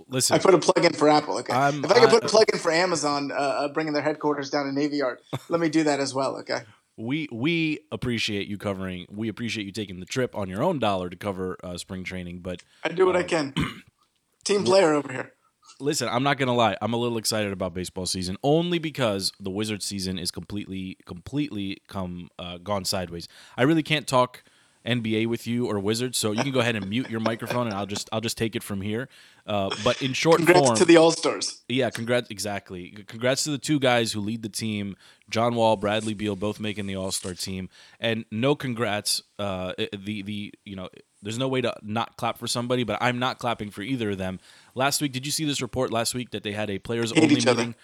Listen, 0.08 0.34
I 0.34 0.38
put 0.38 0.54
a 0.54 0.58
plug 0.58 0.84
in 0.84 0.92
for 0.92 1.08
Apple. 1.08 1.38
Okay, 1.38 1.52
I'm- 1.52 1.84
if 1.84 1.90
I 1.90 2.00
could 2.00 2.10
put 2.10 2.24
a 2.24 2.28
plug 2.28 2.46
in 2.52 2.58
for 2.58 2.72
Amazon, 2.72 3.30
uh, 3.30 3.34
uh, 3.34 3.68
bringing 3.72 3.92
their 3.92 4.02
headquarters 4.02 4.50
down 4.50 4.66
to 4.66 4.72
Navy 4.72 4.96
Yard, 4.98 5.20
let 5.48 5.60
me 5.60 5.68
do 5.68 5.84
that 5.84 6.00
as 6.00 6.12
well. 6.14 6.36
Okay. 6.38 6.62
we 6.96 7.28
we 7.32 7.80
appreciate 7.92 8.48
you 8.48 8.58
covering. 8.58 9.06
We 9.10 9.28
appreciate 9.28 9.64
you 9.64 9.72
taking 9.72 10.00
the 10.00 10.06
trip 10.06 10.34
on 10.36 10.48
your 10.48 10.62
own 10.62 10.78
dollar 10.78 11.08
to 11.08 11.16
cover 11.16 11.56
uh, 11.62 11.76
spring 11.78 12.04
training. 12.04 12.40
But 12.40 12.62
I 12.84 12.88
do 12.88 13.06
what 13.06 13.16
I 13.16 13.22
can. 13.22 13.54
Team 14.44 14.64
player 14.64 14.92
over 14.92 15.10
here. 15.12 15.32
listen, 15.80 16.08
I'm 16.08 16.24
not 16.24 16.36
gonna 16.36 16.54
lie. 16.54 16.76
I'm 16.82 16.92
a 16.92 16.96
little 16.96 17.16
excited 17.16 17.52
about 17.52 17.72
baseball 17.74 18.06
season 18.06 18.36
only 18.42 18.78
because 18.80 19.32
the 19.38 19.50
Wizards 19.50 19.84
season 19.86 20.18
is 20.18 20.30
completely 20.32 20.98
completely 21.06 21.78
come 21.88 22.28
uh, 22.40 22.58
gone 22.58 22.84
sideways. 22.84 23.28
I 23.56 23.62
really 23.62 23.84
can't 23.84 24.06
talk 24.06 24.42
NBA 24.86 25.26
with 25.26 25.46
you 25.46 25.66
or 25.66 25.78
Wizards, 25.78 26.18
so 26.18 26.32
you 26.32 26.42
can 26.42 26.52
go 26.52 26.60
ahead 26.60 26.76
and 26.76 26.88
mute 26.88 27.10
your 27.10 27.20
microphone, 27.20 27.66
and 27.66 27.74
I'll 27.76 27.86
just 27.86 28.08
I'll 28.12 28.20
just 28.20 28.36
take 28.36 28.56
it 28.56 28.62
from 28.62 28.80
here. 28.80 29.08
Uh, 29.46 29.70
but 29.84 30.00
in 30.02 30.12
short 30.12 30.38
Congrats 30.38 30.60
form, 30.60 30.76
to 30.76 30.84
the 30.84 30.96
All 30.96 31.10
Stars. 31.10 31.62
Yeah, 31.68 31.90
congrats. 31.90 32.30
Exactly. 32.30 32.90
Congrats 33.06 33.44
to 33.44 33.50
the 33.50 33.58
two 33.58 33.78
guys 33.78 34.12
who 34.12 34.20
lead 34.20 34.42
the 34.42 34.48
team, 34.48 34.96
John 35.30 35.54
Wall, 35.54 35.76
Bradley 35.76 36.14
Beal, 36.14 36.36
both 36.36 36.60
making 36.60 36.86
the 36.86 36.96
All 36.96 37.12
Star 37.12 37.34
team. 37.34 37.68
And 38.00 38.24
no 38.30 38.54
congrats. 38.54 39.22
Uh, 39.38 39.72
the 39.92 40.22
the 40.22 40.52
you 40.64 40.76
know, 40.76 40.88
there's 41.22 41.38
no 41.38 41.48
way 41.48 41.60
to 41.60 41.74
not 41.82 42.16
clap 42.16 42.38
for 42.38 42.46
somebody, 42.46 42.84
but 42.84 42.98
I'm 43.00 43.18
not 43.18 43.38
clapping 43.38 43.70
for 43.70 43.82
either 43.82 44.10
of 44.10 44.18
them. 44.18 44.40
Last 44.74 45.00
week, 45.00 45.12
did 45.12 45.26
you 45.26 45.32
see 45.32 45.44
this 45.44 45.62
report 45.62 45.92
last 45.92 46.14
week 46.14 46.30
that 46.30 46.42
they 46.42 46.52
had 46.52 46.70
a 46.70 46.78
players 46.78 47.12
only 47.12 47.34
each 47.34 47.46
other. 47.46 47.58
meeting? 47.60 47.74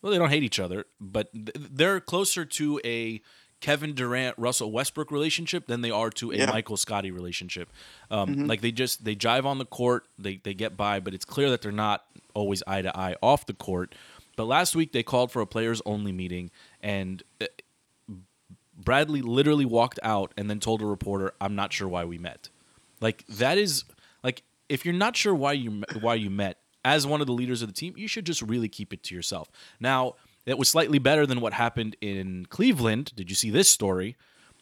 Well, 0.00 0.12
they 0.12 0.18
don't 0.18 0.30
hate 0.30 0.42
each 0.42 0.60
other, 0.60 0.84
but 1.00 1.32
th- 1.32 1.52
they're 1.54 2.00
closer 2.00 2.44
to 2.44 2.80
a 2.84 3.22
Kevin 3.64 3.94
Durant 3.94 4.36
Russell 4.38 4.70
Westbrook 4.70 5.10
relationship 5.10 5.66
than 5.68 5.80
they 5.80 5.90
are 5.90 6.10
to 6.10 6.32
a 6.32 6.36
Yeah. 6.36 6.50
Michael 6.50 6.76
Scottie 6.76 7.10
relationship. 7.10 7.70
Um, 8.10 8.28
Mm-hmm. 8.28 8.44
Like 8.46 8.60
they 8.60 8.72
just 8.72 9.04
they 9.06 9.16
jive 9.16 9.46
on 9.46 9.56
the 9.56 9.64
court, 9.64 10.06
they 10.18 10.36
they 10.36 10.52
get 10.52 10.76
by, 10.76 11.00
but 11.00 11.14
it's 11.14 11.24
clear 11.24 11.48
that 11.48 11.62
they're 11.62 11.72
not 11.72 12.04
always 12.34 12.62
eye 12.66 12.82
to 12.82 12.94
eye 12.94 13.16
off 13.22 13.46
the 13.46 13.54
court. 13.54 13.94
But 14.36 14.44
last 14.44 14.76
week 14.76 14.92
they 14.92 15.02
called 15.02 15.32
for 15.32 15.40
a 15.40 15.46
players 15.46 15.80
only 15.86 16.12
meeting, 16.12 16.50
and 16.82 17.22
uh, 17.40 17.46
Bradley 18.76 19.22
literally 19.22 19.64
walked 19.64 19.98
out 20.02 20.34
and 20.36 20.50
then 20.50 20.60
told 20.60 20.82
a 20.82 20.86
reporter, 20.86 21.32
"I'm 21.40 21.54
not 21.54 21.72
sure 21.72 21.88
why 21.88 22.04
we 22.04 22.18
met." 22.18 22.50
Like 23.00 23.24
that 23.28 23.56
is 23.56 23.84
like 24.22 24.42
if 24.68 24.84
you're 24.84 24.92
not 24.94 25.16
sure 25.16 25.34
why 25.34 25.52
you 25.52 25.84
why 26.02 26.16
you 26.16 26.28
met 26.28 26.58
as 26.84 27.06
one 27.06 27.22
of 27.22 27.26
the 27.26 27.32
leaders 27.32 27.62
of 27.62 27.68
the 27.68 27.74
team, 27.74 27.94
you 27.96 28.06
should 28.08 28.26
just 28.26 28.42
really 28.42 28.68
keep 28.68 28.92
it 28.92 29.02
to 29.04 29.14
yourself. 29.14 29.48
Now, 29.80 30.16
it 30.46 30.58
was 30.58 30.68
slightly 30.68 30.98
better 30.98 31.26
than 31.26 31.40
what 31.40 31.54
happened 31.54 31.96
in 32.00 32.46
Cleveland. 32.46 33.12
Did 33.16 33.30
you 33.30 33.36
see 33.36 33.50
this 33.50 33.68
story? 33.68 34.16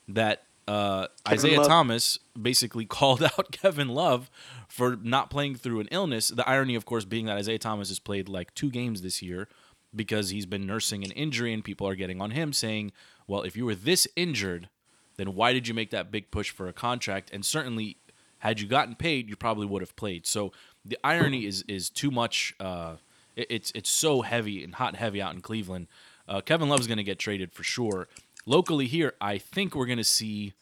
That 0.09 0.45
uh, 0.69 1.09
Isaiah 1.29 1.59
Love. 1.59 1.69
Thomas 1.69 2.19
basically 2.41 2.85
called 2.99 3.23
out 3.23 3.51
Kevin 3.53 3.89
Love 3.89 4.31
for 4.69 4.97
not 4.97 5.31
playing 5.31 5.57
through 5.57 5.81
an 5.81 5.89
illness. 5.91 6.29
The 6.29 6.49
irony, 6.49 6.75
of 6.75 6.85
course, 6.85 7.05
being 7.05 7.27
that 7.27 7.37
Isaiah 7.37 7.59
Thomas 7.59 7.89
has 7.89 7.99
played 7.99 8.29
like 8.29 8.55
two 8.55 8.71
games 8.71 9.03
this 9.03 9.23
year 9.23 9.49
because 9.95 10.31
he's 10.31 10.47
been 10.47 10.67
nursing 10.67 11.05
an 11.05 11.11
injury, 11.11 11.53
and 11.53 11.65
people 11.65 11.87
are 11.87 11.95
getting 11.95 12.21
on 12.21 12.31
him 12.31 12.53
saying, 12.53 12.93
"Well, 13.27 13.43
if 13.43 13.57
you 13.57 13.67
were 13.67 13.75
this 13.75 14.09
injured, 14.17 14.69
then 15.17 15.35
why 15.35 15.53
did 15.53 15.69
you 15.69 15.75
make 15.75 15.91
that 15.91 16.11
big 16.11 16.31
push 16.31 16.51
for 16.51 16.69
a 16.69 16.73
contract?" 16.73 17.31
And 17.33 17.45
certainly, 17.45 17.99
had 18.39 18.61
you 18.61 18.67
gotten 18.67 18.95
paid, 18.95 19.29
you 19.29 19.37
probably 19.37 19.67
would 19.67 19.83
have 19.83 19.97
played. 19.97 20.27
So 20.27 20.53
the 20.85 20.99
irony 21.05 21.45
is 21.45 21.63
is 21.69 21.91
too 21.91 22.11
much. 22.11 22.55
Uh, 22.61 22.97
it- 23.37 23.47
it's 23.51 23.73
it's 23.75 23.91
so 23.91 24.23
heavy 24.23 24.63
and 24.65 24.75
hot 24.75 24.89
and 24.89 24.97
heavy 24.97 25.21
out 25.23 25.35
in 25.35 25.41
Cleveland. 25.41 25.89
Uh, 26.29 26.41
Kevin 26.41 26.69
Love's 26.69 26.87
going 26.87 26.99
to 26.99 27.05
get 27.05 27.19
traded 27.19 27.53
for 27.53 27.63
sure. 27.65 28.09
Locally 28.47 28.87
here, 28.87 29.15
I 29.21 29.39
think 29.39 29.75
we're 29.75 29.87
going 29.87 29.99
to 29.99 30.05
see. 30.05 30.53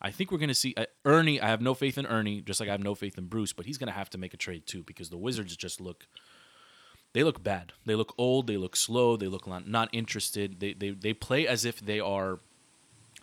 I 0.00 0.10
think 0.10 0.30
we're 0.30 0.38
going 0.38 0.48
to 0.48 0.54
see 0.54 0.74
uh, 0.76 0.84
Ernie. 1.04 1.40
I 1.40 1.48
have 1.48 1.60
no 1.60 1.74
faith 1.74 1.98
in 1.98 2.06
Ernie, 2.06 2.40
just 2.40 2.60
like 2.60 2.68
I 2.68 2.72
have 2.72 2.82
no 2.82 2.94
faith 2.94 3.18
in 3.18 3.26
Bruce. 3.26 3.52
But 3.52 3.66
he's 3.66 3.78
going 3.78 3.88
to 3.88 3.98
have 3.98 4.10
to 4.10 4.18
make 4.18 4.32
a 4.34 4.36
trade 4.36 4.66
too 4.66 4.82
because 4.84 5.10
the 5.10 5.16
Wizards 5.16 5.56
just 5.56 5.80
look. 5.80 6.06
They 7.14 7.24
look 7.24 7.42
bad. 7.42 7.72
They 7.86 7.94
look 7.94 8.14
old. 8.18 8.46
They 8.46 8.56
look 8.58 8.76
slow. 8.76 9.16
They 9.16 9.26
look 9.26 9.46
not, 9.46 9.66
not 9.66 9.88
interested. 9.92 10.60
They, 10.60 10.74
they 10.74 10.90
they 10.90 11.12
play 11.14 11.46
as 11.46 11.64
if 11.64 11.80
they 11.80 12.00
are. 12.00 12.38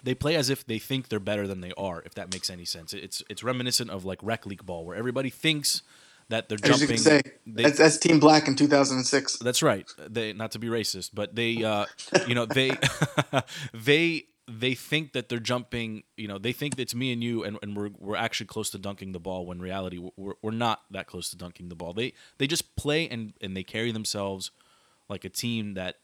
They 0.03 0.15
play 0.15 0.35
as 0.35 0.49
if 0.49 0.65
they 0.65 0.77
think 0.79 1.07
they're 1.07 1.19
better 1.19 1.47
than 1.47 1.61
they 1.61 1.71
are. 1.77 2.01
If 2.05 2.13
that 2.15 2.33
makes 2.33 2.49
any 2.49 2.65
sense, 2.65 2.93
it's 2.93 3.23
it's 3.29 3.43
reminiscent 3.43 3.89
of 3.89 4.03
like 4.03 4.19
rec 4.21 4.45
league 4.45 4.65
ball, 4.65 4.85
where 4.85 4.95
everybody 4.97 5.29
thinks 5.29 5.81
that 6.29 6.49
they're 6.49 6.57
As 6.63 6.79
jumping. 6.79 6.97
say, 6.97 7.21
they- 7.45 7.63
that's, 7.63 7.77
that's 7.77 7.97
Team 7.97 8.19
Black 8.19 8.47
in 8.47 8.55
2006. 8.55 9.37
that's 9.39 9.61
right. 9.61 9.87
They 10.09 10.33
not 10.33 10.51
to 10.53 10.59
be 10.59 10.67
racist, 10.67 11.11
but 11.13 11.35
they, 11.35 11.63
uh, 11.63 11.85
you 12.27 12.33
know, 12.35 12.45
they, 12.45 12.71
they, 13.73 14.25
they 14.47 14.73
think 14.75 15.13
that 15.13 15.29
they're 15.29 15.39
jumping. 15.39 16.03
You 16.17 16.27
know, 16.27 16.37
they 16.37 16.51
think 16.51 16.77
it's 16.79 16.93
me 16.95 17.11
and 17.11 17.23
you, 17.23 17.43
and, 17.43 17.57
and 17.61 17.75
we're 17.75 17.89
we're 17.97 18.15
actually 18.15 18.45
close 18.47 18.69
to 18.71 18.77
dunking 18.77 19.11
the 19.11 19.19
ball. 19.19 19.45
When 19.45 19.59
reality, 19.59 19.99
we're 20.15 20.33
we're 20.41 20.51
not 20.51 20.81
that 20.91 21.07
close 21.07 21.29
to 21.31 21.37
dunking 21.37 21.69
the 21.69 21.75
ball. 21.75 21.93
They 21.93 22.13
they 22.37 22.47
just 22.47 22.75
play 22.75 23.07
and 23.09 23.33
and 23.41 23.55
they 23.57 23.63
carry 23.63 23.91
themselves 23.91 24.51
like 25.09 25.25
a 25.25 25.29
team 25.29 25.73
that 25.75 25.95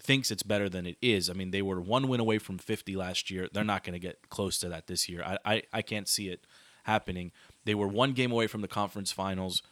thinks 0.00 0.30
it's 0.30 0.42
better 0.42 0.68
than 0.70 0.86
it 0.86 0.96
is. 1.02 1.28
I 1.28 1.34
mean, 1.34 1.50
they 1.50 1.60
were 1.62 1.78
one 1.80 2.08
win 2.08 2.20
away 2.20 2.38
from 2.38 2.56
50 2.56 2.96
last 2.96 3.30
year. 3.30 3.48
They're 3.52 3.64
not 3.64 3.84
going 3.84 3.92
to 3.92 3.98
get 3.98 4.30
close 4.30 4.58
to 4.60 4.68
that 4.70 4.86
this 4.86 5.08
year. 5.08 5.22
I, 5.22 5.38
I 5.44 5.62
I 5.74 5.82
can't 5.82 6.08
see 6.08 6.28
it 6.30 6.46
happening. 6.84 7.32
They 7.64 7.74
were 7.74 7.88
one 7.88 8.12
game 8.12 8.32
away 8.32 8.46
from 8.46 8.62
the 8.62 8.68
conference 8.68 9.12
finals 9.12 9.62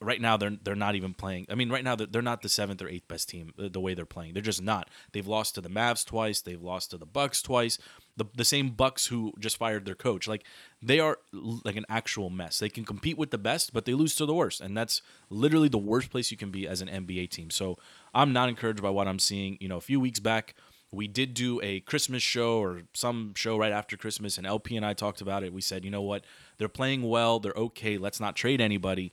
right 0.00 0.20
now 0.20 0.36
they're 0.36 0.56
they're 0.62 0.74
not 0.74 0.94
even 0.94 1.14
playing. 1.14 1.46
I 1.48 1.54
mean, 1.54 1.70
right 1.70 1.82
now 1.82 1.96
they're, 1.96 2.06
they're 2.06 2.22
not 2.22 2.42
the 2.42 2.48
seventh 2.48 2.80
or 2.82 2.88
eighth 2.88 3.08
best 3.08 3.28
team 3.28 3.52
the, 3.56 3.68
the 3.68 3.80
way 3.80 3.94
they're 3.94 4.06
playing. 4.06 4.34
They're 4.34 4.42
just 4.42 4.62
not. 4.62 4.88
They've 5.12 5.26
lost 5.26 5.54
to 5.56 5.60
the 5.60 5.68
Mavs 5.68 6.04
twice. 6.04 6.40
They've 6.40 6.62
lost 6.62 6.90
to 6.90 6.98
the 6.98 7.06
Bucks 7.06 7.42
twice. 7.42 7.78
The 8.16 8.26
the 8.36 8.44
same 8.44 8.70
Bucks 8.70 9.06
who 9.06 9.32
just 9.38 9.56
fired 9.56 9.84
their 9.84 9.94
coach. 9.94 10.28
Like 10.28 10.44
they 10.82 11.00
are 11.00 11.18
like 11.32 11.76
an 11.76 11.86
actual 11.88 12.30
mess. 12.30 12.58
They 12.58 12.68
can 12.68 12.84
compete 12.84 13.18
with 13.18 13.30
the 13.30 13.38
best, 13.38 13.72
but 13.72 13.84
they 13.84 13.94
lose 13.94 14.14
to 14.16 14.26
the 14.26 14.34
worst, 14.34 14.60
and 14.60 14.76
that's 14.76 15.02
literally 15.30 15.68
the 15.68 15.78
worst 15.78 16.10
place 16.10 16.30
you 16.30 16.36
can 16.36 16.50
be 16.50 16.66
as 16.66 16.80
an 16.80 16.88
NBA 16.88 17.30
team. 17.30 17.50
So 17.50 17.76
I'm 18.14 18.32
not 18.32 18.48
encouraged 18.48 18.82
by 18.82 18.90
what 18.90 19.08
I'm 19.08 19.18
seeing. 19.18 19.58
You 19.60 19.68
know, 19.68 19.76
a 19.76 19.82
few 19.82 20.00
weeks 20.00 20.20
back. 20.20 20.54
We 20.90 21.06
did 21.06 21.34
do 21.34 21.60
a 21.62 21.80
Christmas 21.80 22.22
show 22.22 22.62
or 22.62 22.82
some 22.94 23.34
show 23.36 23.58
right 23.58 23.72
after 23.72 23.96
Christmas, 23.96 24.38
and 24.38 24.46
LP 24.46 24.76
and 24.76 24.86
I 24.86 24.94
talked 24.94 25.20
about 25.20 25.42
it. 25.42 25.52
We 25.52 25.60
said, 25.60 25.84
you 25.84 25.90
know 25.90 26.02
what? 26.02 26.24
They're 26.56 26.68
playing 26.68 27.02
well. 27.02 27.38
They're 27.38 27.52
okay. 27.52 27.98
Let's 27.98 28.20
not 28.20 28.36
trade 28.36 28.60
anybody. 28.60 29.12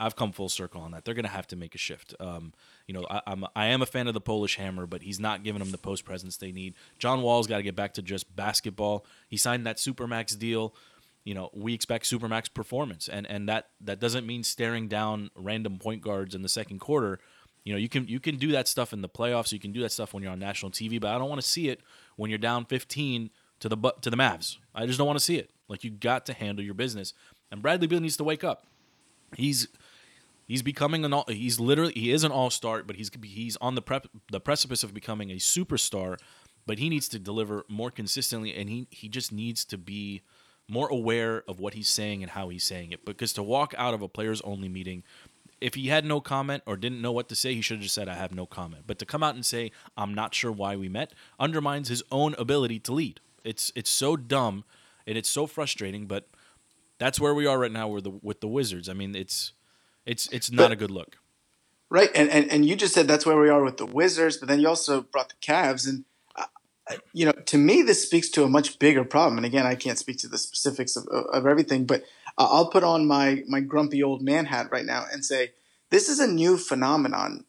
I've 0.00 0.16
come 0.16 0.32
full 0.32 0.48
circle 0.48 0.80
on 0.80 0.92
that. 0.92 1.04
They're 1.04 1.14
going 1.14 1.26
to 1.26 1.30
have 1.30 1.46
to 1.48 1.56
make 1.56 1.74
a 1.74 1.78
shift. 1.78 2.14
Um, 2.18 2.54
you 2.86 2.94
know, 2.94 3.06
I, 3.10 3.20
I'm 3.26 3.44
I 3.54 3.66
am 3.66 3.82
a 3.82 3.86
fan 3.86 4.08
of 4.08 4.14
the 4.14 4.20
Polish 4.20 4.56
Hammer, 4.56 4.86
but 4.86 5.02
he's 5.02 5.20
not 5.20 5.44
giving 5.44 5.60
them 5.60 5.70
the 5.70 5.78
post 5.78 6.06
presence 6.06 6.38
they 6.38 6.52
need. 6.52 6.74
John 6.98 7.20
Wall's 7.20 7.46
got 7.46 7.58
to 7.58 7.62
get 7.62 7.76
back 7.76 7.92
to 7.94 8.02
just 8.02 8.34
basketball. 8.34 9.04
He 9.28 9.36
signed 9.36 9.66
that 9.66 9.76
supermax 9.76 10.36
deal. 10.36 10.74
You 11.22 11.34
know, 11.34 11.50
we 11.52 11.74
expect 11.74 12.06
supermax 12.06 12.52
performance, 12.52 13.08
and 13.08 13.26
and 13.26 13.46
that 13.50 13.68
that 13.82 14.00
doesn't 14.00 14.26
mean 14.26 14.42
staring 14.42 14.88
down 14.88 15.30
random 15.36 15.78
point 15.78 16.00
guards 16.00 16.34
in 16.34 16.40
the 16.40 16.48
second 16.48 16.78
quarter. 16.78 17.20
You 17.64 17.74
know, 17.74 17.78
you 17.78 17.88
can 17.88 18.08
you 18.08 18.20
can 18.20 18.36
do 18.36 18.52
that 18.52 18.68
stuff 18.68 18.92
in 18.92 19.02
the 19.02 19.08
playoffs. 19.08 19.52
You 19.52 19.58
can 19.58 19.72
do 19.72 19.80
that 19.82 19.92
stuff 19.92 20.14
when 20.14 20.22
you're 20.22 20.32
on 20.32 20.38
national 20.38 20.72
TV, 20.72 21.00
but 21.00 21.14
I 21.14 21.18
don't 21.18 21.28
want 21.28 21.40
to 21.40 21.46
see 21.46 21.68
it 21.68 21.80
when 22.16 22.30
you're 22.30 22.38
down 22.38 22.64
15 22.64 23.30
to 23.60 23.68
the 23.68 23.76
to 24.00 24.10
the 24.10 24.16
Mavs. 24.16 24.56
I 24.74 24.86
just 24.86 24.98
don't 24.98 25.06
want 25.06 25.18
to 25.18 25.24
see 25.24 25.36
it. 25.36 25.50
Like 25.68 25.84
you 25.84 25.90
got 25.90 26.26
to 26.26 26.32
handle 26.32 26.64
your 26.64 26.74
business, 26.74 27.12
and 27.50 27.62
Bradley 27.62 27.86
Beal 27.86 28.00
needs 28.00 28.16
to 28.16 28.24
wake 28.24 28.42
up. 28.42 28.66
He's 29.36 29.68
he's 30.46 30.62
becoming 30.62 31.04
an 31.04 31.12
all, 31.12 31.24
he's 31.28 31.60
literally 31.60 31.92
he 31.94 32.10
is 32.10 32.24
an 32.24 32.32
all 32.32 32.50
star, 32.50 32.82
but 32.82 32.96
he's 32.96 33.10
he's 33.22 33.56
on 33.58 33.74
the 33.74 33.82
prep 33.82 34.06
the 34.32 34.40
precipice 34.40 34.82
of 34.82 34.94
becoming 34.94 35.30
a 35.30 35.36
superstar. 35.36 36.18
But 36.66 36.78
he 36.78 36.88
needs 36.88 37.08
to 37.08 37.18
deliver 37.18 37.64
more 37.68 37.90
consistently, 37.90 38.54
and 38.54 38.68
he 38.68 38.86
he 38.90 39.08
just 39.08 39.32
needs 39.32 39.64
to 39.66 39.78
be 39.78 40.22
more 40.68 40.88
aware 40.88 41.42
of 41.48 41.58
what 41.58 41.74
he's 41.74 41.88
saying 41.88 42.22
and 42.22 42.30
how 42.30 42.48
he's 42.48 42.64
saying 42.64 42.92
it. 42.92 43.04
Because 43.04 43.32
to 43.34 43.42
walk 43.42 43.74
out 43.76 43.92
of 43.92 44.02
a 44.02 44.08
players 44.08 44.40
only 44.42 44.68
meeting, 44.68 45.02
if 45.60 45.74
he 45.74 45.88
had 45.88 46.04
no 46.04 46.20
comment 46.20 46.62
or 46.66 46.76
didn't 46.76 47.02
know 47.02 47.12
what 47.12 47.28
to 47.28 47.34
say, 47.34 47.54
he 47.54 47.60
should 47.60 47.76
have 47.76 47.82
just 47.82 47.94
said, 47.94 48.08
"I 48.08 48.14
have 48.14 48.34
no 48.34 48.46
comment." 48.46 48.84
But 48.86 48.98
to 48.98 49.06
come 49.06 49.22
out 49.22 49.34
and 49.34 49.44
say, 49.44 49.72
"I'm 49.96 50.14
not 50.14 50.34
sure 50.34 50.52
why 50.52 50.76
we 50.76 50.88
met," 50.88 51.12
undermines 51.38 51.88
his 51.88 52.02
own 52.10 52.34
ability 52.38 52.78
to 52.80 52.92
lead. 52.92 53.20
It's 53.44 53.72
it's 53.74 53.90
so 53.90 54.16
dumb, 54.16 54.64
and 55.06 55.16
it's 55.18 55.28
so 55.30 55.46
frustrating. 55.46 56.06
But 56.06 56.28
that's 56.98 57.20
where 57.20 57.34
we 57.34 57.46
are 57.46 57.58
right 57.58 57.72
now 57.72 57.88
with 57.88 58.04
the 58.04 58.10
with 58.10 58.40
the 58.40 58.48
Wizards. 58.48 58.88
I 58.88 58.92
mean, 58.94 59.14
it's 59.14 59.52
it's 60.06 60.28
it's 60.28 60.50
not 60.50 60.64
But- 60.64 60.72
a 60.72 60.76
good 60.76 60.90
look. 60.90 61.18
Right, 61.92 62.10
and, 62.14 62.30
and 62.30 62.48
and 62.52 62.64
you 62.64 62.76
just 62.76 62.94
said 62.94 63.08
that's 63.08 63.26
where 63.26 63.36
we 63.40 63.48
are 63.48 63.64
with 63.64 63.76
the 63.78 63.84
Wizards, 63.86 64.36
but 64.36 64.46
then 64.48 64.60
you 64.60 64.68
also 64.68 65.02
brought 65.02 65.28
the 65.28 65.34
Cavs, 65.42 65.88
and 65.88 66.04
uh, 66.36 66.44
you 67.12 67.26
know, 67.26 67.32
to 67.32 67.58
me, 67.58 67.82
this 67.82 68.00
speaks 68.06 68.28
to 68.28 68.44
a 68.44 68.48
much 68.48 68.78
bigger 68.78 69.02
problem. 69.04 69.38
And 69.38 69.44
again, 69.44 69.66
I 69.66 69.74
can't 69.74 69.98
speak 69.98 70.18
to 70.18 70.28
the 70.28 70.38
specifics 70.38 70.94
of, 70.94 71.08
of 71.08 71.46
everything, 71.46 71.86
but 71.86 72.04
uh, 72.40 72.48
I'll 72.54 72.70
put 72.70 72.84
on 72.84 73.06
my 73.06 73.26
my 73.54 73.60
grumpy 73.60 74.02
old 74.02 74.20
man 74.22 74.44
hat 74.46 74.66
right 74.72 74.84
now 74.94 75.02
and 75.12 75.24
say 75.24 75.42
this 75.90 76.08
is 76.08 76.18
a 76.20 76.26
new 76.42 76.56
phenomenon 76.56 77.44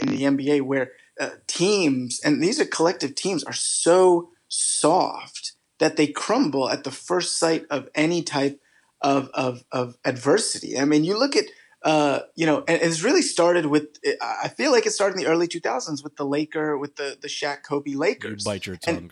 in 0.00 0.06
the 0.14 0.22
NBA 0.32 0.62
where 0.62 0.92
uh, 1.20 1.30
teams, 1.46 2.20
and 2.24 2.42
these 2.42 2.60
are 2.60 2.64
collective 2.78 3.14
teams, 3.14 3.42
are 3.44 3.52
so 3.52 4.30
soft 4.48 5.52
that 5.78 5.96
they 5.96 6.06
crumble 6.06 6.68
at 6.68 6.84
the 6.84 6.90
first 6.90 7.38
sight 7.38 7.64
of 7.70 7.88
any 7.94 8.22
type 8.22 8.60
of 9.00 9.28
of, 9.34 9.64
of 9.72 9.96
adversity. 10.04 10.78
I 10.78 10.84
mean, 10.84 11.04
you 11.04 11.18
look 11.18 11.36
at 11.36 11.46
uh, 11.84 12.20
you 12.34 12.44
know, 12.46 12.64
and 12.68 12.82
it's 12.82 13.02
really 13.02 13.22
started 13.22 13.66
with. 13.66 13.86
I 14.20 14.48
feel 14.48 14.72
like 14.72 14.86
it 14.86 14.90
started 14.92 15.16
in 15.16 15.22
the 15.24 15.30
early 15.30 15.46
2000s 15.46 16.02
with 16.02 16.16
the 16.16 16.24
Laker, 16.24 16.76
with 16.76 16.96
the 16.96 17.16
the 17.20 17.28
Shaq 17.28 17.62
Kobe 17.62 17.90
You 17.92 17.98
Lakers. 17.98 18.44
bite 18.44 18.66
your 18.66 18.78
And- 18.86 18.98
tongue. 18.98 19.10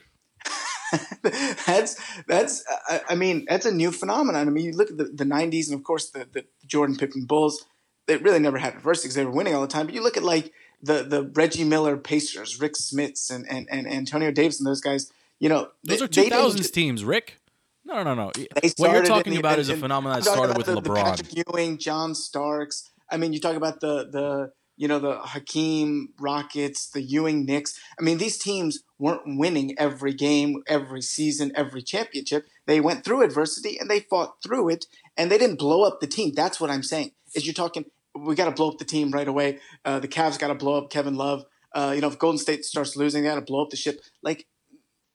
that's 1.66 1.96
that's. 2.26 2.64
I, 2.88 3.00
I 3.10 3.14
mean, 3.14 3.46
that's 3.48 3.66
a 3.66 3.72
new 3.72 3.90
phenomenon. 3.90 4.46
I 4.46 4.50
mean, 4.50 4.64
you 4.64 4.72
look 4.72 4.90
at 4.90 4.96
the, 4.98 5.04
the 5.04 5.24
90s, 5.24 5.66
and 5.68 5.74
of 5.78 5.84
course 5.84 6.10
the 6.10 6.26
the 6.32 6.44
Jordan 6.66 6.96
Pippen 6.96 7.24
Bulls. 7.24 7.64
They 8.06 8.16
really 8.18 8.38
never 8.38 8.58
had 8.58 8.74
adversity 8.74 9.06
because 9.08 9.16
they 9.16 9.24
were 9.24 9.32
winning 9.32 9.54
all 9.54 9.62
the 9.62 9.66
time. 9.66 9.86
But 9.86 9.94
you 9.94 10.02
look 10.02 10.16
at 10.16 10.22
like 10.22 10.52
the 10.82 11.02
the 11.02 11.24
Reggie 11.34 11.64
Miller 11.64 11.96
Pacers, 11.96 12.60
Rick 12.60 12.74
Smits, 12.74 13.34
and 13.34 13.44
and, 13.50 13.68
and 13.70 13.88
Antonio 13.88 14.30
Davis, 14.30 14.60
and 14.60 14.66
those 14.66 14.80
guys. 14.80 15.10
You 15.38 15.48
know, 15.50 15.68
Those 15.84 15.98
they- 15.98 16.04
are 16.04 16.08
they 16.08 16.14
two 16.14 16.20
didn't 16.22 16.32
thousands 16.38 16.66
ju- 16.68 16.72
teams, 16.72 17.04
Rick. 17.04 17.40
No, 17.84 18.02
no, 18.02 18.14
no. 18.14 18.32
What 18.78 18.90
you're 18.92 19.04
talking 19.04 19.34
the- 19.34 19.38
about 19.38 19.58
is 19.58 19.68
a 19.68 19.76
phenomenon 19.76 20.20
that 20.20 20.24
started 20.24 20.56
with 20.56 20.66
the, 20.66 20.76
LeBron. 20.80 21.16
The 21.16 21.24
Patrick 21.24 21.46
Ewing, 21.54 21.78
John 21.78 22.14
Starks. 22.14 22.90
I 23.10 23.16
mean, 23.18 23.32
you 23.32 23.40
talk 23.40 23.54
about 23.54 23.80
the 23.80 24.08
the 24.10 24.52
you 24.76 24.88
know 24.88 24.98
the 24.98 25.18
Hakeem 25.18 26.10
Rockets, 26.20 26.88
the 26.90 27.02
Ewing 27.02 27.44
Knicks. 27.46 27.78
I 27.98 28.02
mean, 28.02 28.18
these 28.18 28.38
teams 28.38 28.82
weren't 28.98 29.22
winning 29.38 29.74
every 29.78 30.14
game, 30.14 30.62
every 30.66 31.02
season, 31.02 31.52
every 31.54 31.82
championship. 31.82 32.46
They 32.66 32.80
went 32.80 33.04
through 33.04 33.22
adversity 33.22 33.78
and 33.78 33.88
they 33.90 34.00
fought 34.00 34.42
through 34.42 34.68
it, 34.70 34.86
and 35.16 35.30
they 35.30 35.38
didn't 35.38 35.58
blow 35.58 35.82
up 35.84 36.00
the 36.00 36.06
team. 36.06 36.32
That's 36.34 36.60
what 36.60 36.70
I'm 36.70 36.82
saying. 36.82 37.12
Is 37.34 37.46
you're 37.46 37.54
talking 37.54 37.86
we 38.14 38.34
got 38.34 38.46
to 38.46 38.50
blow 38.50 38.70
up 38.70 38.78
the 38.78 38.84
team 38.84 39.10
right 39.10 39.28
away. 39.28 39.58
Uh, 39.84 39.98
the 39.98 40.08
Cavs 40.08 40.38
got 40.38 40.48
to 40.48 40.54
blow 40.54 40.78
up 40.78 40.90
Kevin 40.90 41.16
Love. 41.16 41.44
Uh, 41.74 41.92
you 41.94 42.00
know, 42.00 42.08
if 42.08 42.18
Golden 42.18 42.38
State 42.38 42.64
starts 42.64 42.96
losing, 42.96 43.22
they 43.22 43.28
got 43.28 43.34
to 43.34 43.40
blow 43.42 43.62
up 43.62 43.70
the 43.70 43.76
ship. 43.76 44.00
Like 44.22 44.46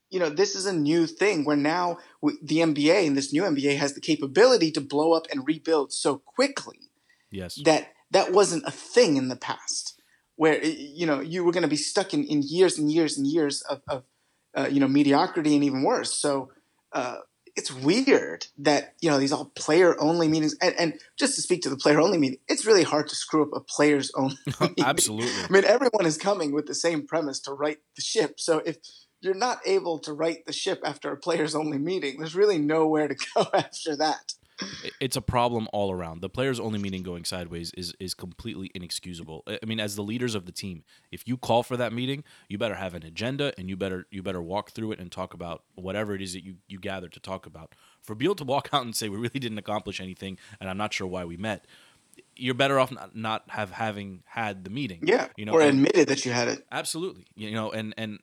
you 0.10 0.20
know, 0.20 0.30
this 0.30 0.56
is 0.56 0.66
a 0.66 0.74
new 0.74 1.08
thing 1.08 1.46
where 1.46 1.56
now 1.56 1.98
we, 2.22 2.34
the 2.44 2.58
NBA 2.58 3.08
and 3.08 3.18
this 3.18 3.32
new 3.32 3.44
NBA 3.44 3.78
has 3.78 3.94
the 3.94 4.02
capability 4.02 4.70
to 4.74 4.82
blow 4.82 5.14
up 5.14 5.26
and 5.32 5.48
rebuild 5.48 5.94
so 5.94 6.18
quickly 6.18 6.90
Yes. 7.32 7.56
that 7.64 7.94
that 8.12 8.32
wasn't 8.32 8.66
a 8.66 8.72
thing 8.72 9.18
in 9.18 9.30
the 9.30 9.36
past, 9.36 10.02
where 10.36 10.64
you 10.64 11.06
know 11.06 11.20
you 11.20 11.44
were 11.44 11.52
going 11.52 11.64
to 11.64 11.70
be 11.70 11.76
stuck 11.76 12.14
in, 12.14 12.24
in 12.26 12.42
years 12.44 12.78
and 12.78 12.92
years 12.92 13.18
and 13.18 13.28
years 13.28 13.62
of, 13.64 13.82
of 13.88 14.04
uh, 14.56 14.68
you 14.70 14.80
know 14.80 14.88
mediocrity 14.88 15.56
and 15.56 15.64
even 15.64 15.84
worse. 15.84 16.14
So 16.14 16.52
uh, 16.94 17.18
it's 17.56 17.72
weird 17.72 18.48
that 18.58 18.96
you 19.02 19.10
know 19.10 19.20
these 19.20 19.32
all 19.32 19.52
player 19.56 20.00
only 20.00 20.28
meetings. 20.28 20.56
And, 20.62 20.76
and 20.78 21.00
just 21.18 21.36
to 21.36 21.42
speak 21.42 21.62
to 21.64 21.70
the 21.70 21.78
player 21.78 22.00
only 22.00 22.18
meeting, 22.18 22.40
it's 22.48 22.66
really 22.66 22.84
hard 22.84 23.08
to 23.10 23.16
screw 23.16 23.44
up 23.44 23.50
a 23.54 23.60
players 23.60 24.12
only. 24.16 24.38
meeting. 24.60 24.76
Absolutely. 24.84 25.44
I 25.50 25.52
mean, 25.52 25.66
everyone 25.66 26.06
is 26.06 26.18
coming 26.18 26.52
with 26.52 26.68
the 26.68 26.76
same 26.76 27.06
premise 27.08 27.40
to 27.42 27.54
right 27.54 27.78
the 27.96 28.02
ship. 28.02 28.40
So 28.40 28.60
if 28.66 28.78
you're 29.22 29.34
not 29.34 29.60
able 29.66 30.00
to 30.00 30.14
right 30.14 30.46
the 30.46 30.54
ship 30.54 30.82
after 30.84 31.12
a 31.12 31.18
players 31.18 31.56
only 31.56 31.78
meeting, 31.78 32.18
there's 32.18 32.36
really 32.36 32.58
nowhere 32.58 33.08
to 33.08 33.16
go 33.36 33.46
after 33.54 33.96
that. 33.98 34.34
It's 35.00 35.16
a 35.16 35.22
problem 35.22 35.68
all 35.74 35.92
around. 35.92 36.22
The 36.22 36.30
players 36.30 36.60
only 36.60 36.80
meeting 36.80 37.04
going 37.04 37.26
sideways 37.26 37.72
is 37.74 37.94
is 38.00 38.14
completely 38.14 38.72
inexcusable. 38.74 39.44
I 39.48 39.66
mean, 39.66 39.80
as 39.80 39.96
the 39.96 40.04
leaders 40.04 40.36
of 40.36 40.46
the 40.46 40.52
team, 40.52 40.84
if 41.12 41.28
you 41.28 41.38
call 41.38 41.64
for 41.64 41.78
that 41.78 41.94
meeting, 41.94 42.24
you 42.48 42.58
better 42.58 42.76
have 42.76 42.94
an 42.94 43.04
agenda 43.04 43.54
and 43.58 43.70
you 43.70 43.76
better 43.76 44.08
you 44.12 44.24
better 44.24 44.42
walk 44.42 44.72
through 44.72 44.92
it 44.94 45.00
and 45.00 45.12
talk 45.12 45.34
about 45.34 45.64
whatever 45.76 46.16
it 46.16 46.22
is 46.22 46.34
that 46.34 46.44
you 46.44 46.56
you 46.68 46.80
gathered 46.80 47.14
to 47.14 47.20
talk 47.20 47.46
about. 47.46 47.74
For 48.02 48.16
Beal 48.16 48.36
to 48.36 48.44
walk 48.44 48.70
out 48.74 48.84
and 48.84 48.96
say 48.96 49.10
we 49.10 49.18
really 49.18 49.40
didn't 49.40 49.58
accomplish 49.58 50.00
anything 50.00 50.38
and 50.60 50.70
I'm 50.70 50.78
not 50.78 50.94
sure 50.94 51.08
why 51.08 51.26
we 51.26 51.38
met, 51.38 51.66
you're 52.36 52.54
better 52.54 52.80
off 52.80 52.92
not, 52.92 53.16
not 53.16 53.44
have 53.50 53.72
having 53.72 54.24
had 54.26 54.64
the 54.64 54.70
meeting. 54.70 55.00
Yeah, 55.04 55.28
you 55.38 55.46
know, 55.46 55.54
or 55.54 55.62
admitted 55.62 56.08
that 56.08 56.26
you 56.26 56.32
had 56.32 56.48
it. 56.48 56.66
Absolutely. 56.72 57.26
You 57.36 57.52
know, 57.52 57.72
and 57.72 57.94
and 57.98 58.20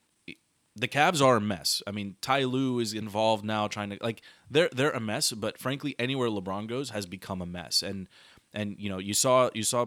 the 0.79 0.89
Cavs 0.89 1.21
are 1.21 1.37
a 1.37 1.41
mess. 1.41 1.83
I 1.87 1.91
mean, 1.91 2.17
Ty 2.21 2.45
Lue 2.45 2.79
is 2.79 2.93
involved 2.93 3.45
now 3.45 3.69
trying 3.69 3.91
to 3.91 3.99
like 4.01 4.23
they're 4.51 4.71
they're 4.73 4.91
a 4.91 5.01
mess, 5.01 5.33
but 5.33 5.59
frankly, 5.59 5.95
anywhere 5.99 6.29
LeBron 6.29 6.69
goes 6.69 6.91
has 6.91 7.07
become 7.07 7.43
a 7.43 7.47
mess. 7.47 7.83
And 7.83 8.09
and 8.55 8.77
you 8.79 8.89
know, 8.89 8.99
you 8.99 9.15
saw 9.15 9.51
you 9.55 9.63
saw 9.63 9.87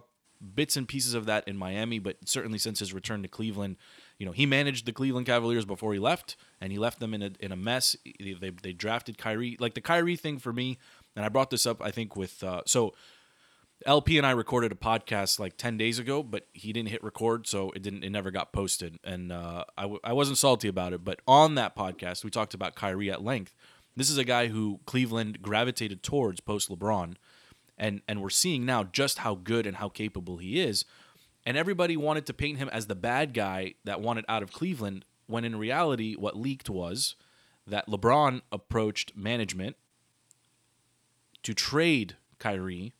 bits 0.55 0.75
and 0.75 0.87
pieces 0.87 1.13
of 1.13 1.25
that 1.25 1.47
in 1.47 1.55
Miami, 1.55 1.99
but 1.99 2.17
certainly 2.25 2.57
since 2.57 2.79
his 2.79 2.93
return 2.93 3.21
to 3.21 3.27
Cleveland, 3.27 3.77
you 4.17 4.25
know, 4.25 4.31
he 4.31 4.45
managed 4.45 4.85
the 4.85 4.91
Cleveland 4.91 5.27
Cavaliers 5.27 5.65
before 5.65 5.93
he 5.93 5.99
left, 5.99 6.35
and 6.59 6.71
he 6.71 6.79
left 6.79 6.99
them 6.99 7.13
in 7.13 7.21
a 7.21 7.31
in 7.39 7.51
a 7.51 7.57
mess. 7.57 7.95
They 8.19 8.33
they, 8.33 8.49
they 8.49 8.73
drafted 8.73 9.17
Kyrie. 9.17 9.57
Like 9.59 9.73
the 9.73 9.81
Kyrie 9.81 10.15
thing 10.15 10.39
for 10.39 10.51
me, 10.51 10.77
and 11.15 11.25
I 11.25 11.29
brought 11.29 11.49
this 11.49 11.65
up 11.65 11.81
I 11.81 11.91
think 11.91 12.15
with 12.15 12.43
uh, 12.43 12.61
so 12.65 12.93
LP 13.85 14.17
and 14.17 14.27
I 14.27 14.31
recorded 14.31 14.71
a 14.71 14.75
podcast 14.75 15.39
like 15.39 15.57
10 15.57 15.77
days 15.77 15.97
ago, 15.99 16.21
but 16.23 16.47
he 16.53 16.71
didn't 16.73 16.89
hit 16.89 17.03
record, 17.03 17.47
so 17.47 17.71
it 17.71 17.81
didn't 17.81 18.03
it 18.03 18.09
never 18.09 18.31
got 18.31 18.53
posted. 18.53 18.99
And 19.03 19.31
uh, 19.31 19.65
I, 19.77 19.83
w- 19.83 19.99
I 20.03 20.13
wasn't 20.13 20.37
salty 20.37 20.67
about 20.67 20.93
it, 20.93 21.03
but 21.03 21.19
on 21.27 21.55
that 21.55 21.75
podcast, 21.75 22.23
we 22.23 22.29
talked 22.29 22.53
about 22.53 22.75
Kyrie 22.75 23.11
at 23.11 23.23
length. 23.23 23.55
This 23.95 24.09
is 24.09 24.17
a 24.17 24.23
guy 24.23 24.47
who 24.47 24.79
Cleveland 24.85 25.41
gravitated 25.41 26.03
towards 26.03 26.39
post 26.39 26.69
LeBron, 26.69 27.15
and 27.77 28.01
and 28.07 28.21
we're 28.21 28.29
seeing 28.29 28.65
now 28.65 28.83
just 28.83 29.19
how 29.19 29.35
good 29.35 29.65
and 29.65 29.77
how 29.77 29.89
capable 29.89 30.37
he 30.37 30.59
is. 30.61 30.85
And 31.45 31.57
everybody 31.57 31.97
wanted 31.97 32.25
to 32.27 32.33
paint 32.33 32.59
him 32.59 32.69
as 32.69 32.85
the 32.85 32.95
bad 32.95 33.33
guy 33.33 33.73
that 33.83 33.99
wanted 33.99 34.25
out 34.29 34.43
of 34.43 34.51
Cleveland, 34.51 35.05
when 35.25 35.43
in 35.43 35.55
reality, 35.57 36.15
what 36.15 36.37
leaked 36.37 36.69
was 36.69 37.15
that 37.65 37.87
LeBron 37.87 38.41
approached 38.51 39.15
management 39.15 39.75
to 41.43 41.53
trade 41.53 42.15
Kyrie 42.37 42.93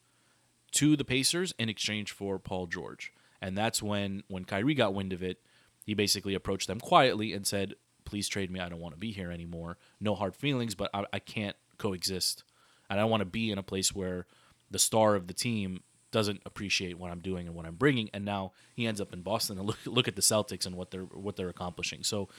to 0.74 0.96
the 0.96 1.06
Pacers 1.06 1.54
in 1.58 1.70
exchange 1.70 2.12
for 2.12 2.40
Paul 2.40 2.68
George. 2.68 3.12
And 3.42 3.58
that's 3.58 3.82
when 3.82 4.24
when 4.28 4.46
Kyrie 4.46 4.76
got 4.76 4.94
wind 4.94 5.14
of 5.14 5.24
it, 5.24 5.40
he 5.86 5.94
basically 5.94 6.36
approached 6.36 6.68
them 6.68 6.80
quietly 6.80 7.34
and 7.34 7.46
said, 7.46 7.76
"Please 8.06 8.28
trade 8.28 8.52
me. 8.52 8.60
I 8.60 8.70
don't 8.70 8.80
want 8.80 8.94
to 8.94 9.00
be 9.00 9.12
here 9.12 9.32
anymore. 9.32 9.78
No 10.00 10.16
hard 10.16 10.36
feelings, 10.36 10.76
but 10.76 10.90
I, 10.94 11.06
I 11.12 11.20
can't 11.20 11.56
coexist. 11.78 12.44
And 12.90 13.00
I 13.00 13.06
want 13.06 13.22
to 13.22 13.26
be 13.26 13.50
in 13.50 13.58
a 13.58 13.64
place 13.64 13.96
where 13.96 14.28
the 14.70 14.80
star 14.80 15.16
of 15.16 15.28
the 15.28 15.34
team 15.34 15.82
doesn't 16.12 16.42
appreciate 16.46 16.98
what 16.98 17.10
I'm 17.10 17.20
doing 17.22 17.48
and 17.48 17.56
what 17.56 17.66
I'm 17.66 17.76
bringing. 17.76 18.10
And 18.14 18.26
now 18.26 18.52
he 18.76 18.86
ends 18.86 19.02
up 19.02 19.14
in 19.14 19.22
Boston 19.22 19.58
and 19.58 19.68
look 19.68 19.80
look 19.86 20.08
at 20.08 20.16
the 20.16 20.22
Celtics 20.22 20.66
and 20.66 20.76
what 20.76 20.92
they're 20.92 21.02
what 21.04 21.36
they're 21.36 21.50
accomplishing. 21.50 22.04
So 22.04 22.30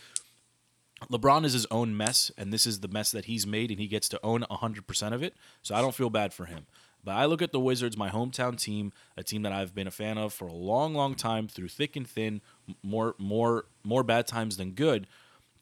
LeBron 1.10 1.44
is 1.44 1.52
his 1.52 1.66
own 1.70 1.96
mess, 1.96 2.30
and 2.38 2.52
this 2.52 2.66
is 2.66 2.80
the 2.80 2.88
mess 2.88 3.10
that 3.10 3.24
he's 3.24 3.46
made, 3.46 3.70
and 3.70 3.80
he 3.80 3.88
gets 3.88 4.08
to 4.10 4.20
own 4.22 4.42
100% 4.42 5.12
of 5.12 5.22
it. 5.22 5.34
So 5.62 5.74
I 5.74 5.80
don't 5.80 5.94
feel 5.94 6.10
bad 6.10 6.32
for 6.32 6.44
him. 6.44 6.66
But 7.04 7.16
I 7.16 7.24
look 7.24 7.42
at 7.42 7.50
the 7.52 7.58
Wizards, 7.60 7.96
my 7.96 8.10
hometown 8.10 8.56
team, 8.60 8.92
a 9.16 9.24
team 9.24 9.42
that 9.42 9.52
I've 9.52 9.74
been 9.74 9.86
a 9.88 9.90
fan 9.92 10.18
of 10.18 10.32
for 10.32 10.46
a 10.46 10.52
long, 10.52 10.94
long 10.94 11.14
time, 11.16 11.48
through 11.48 11.68
thick 11.68 11.96
and 11.96 12.06
thin, 12.06 12.40
more, 12.82 13.14
more, 13.18 13.64
more 13.82 14.04
bad 14.04 14.26
times 14.26 14.56
than 14.56 14.72
good. 14.72 15.06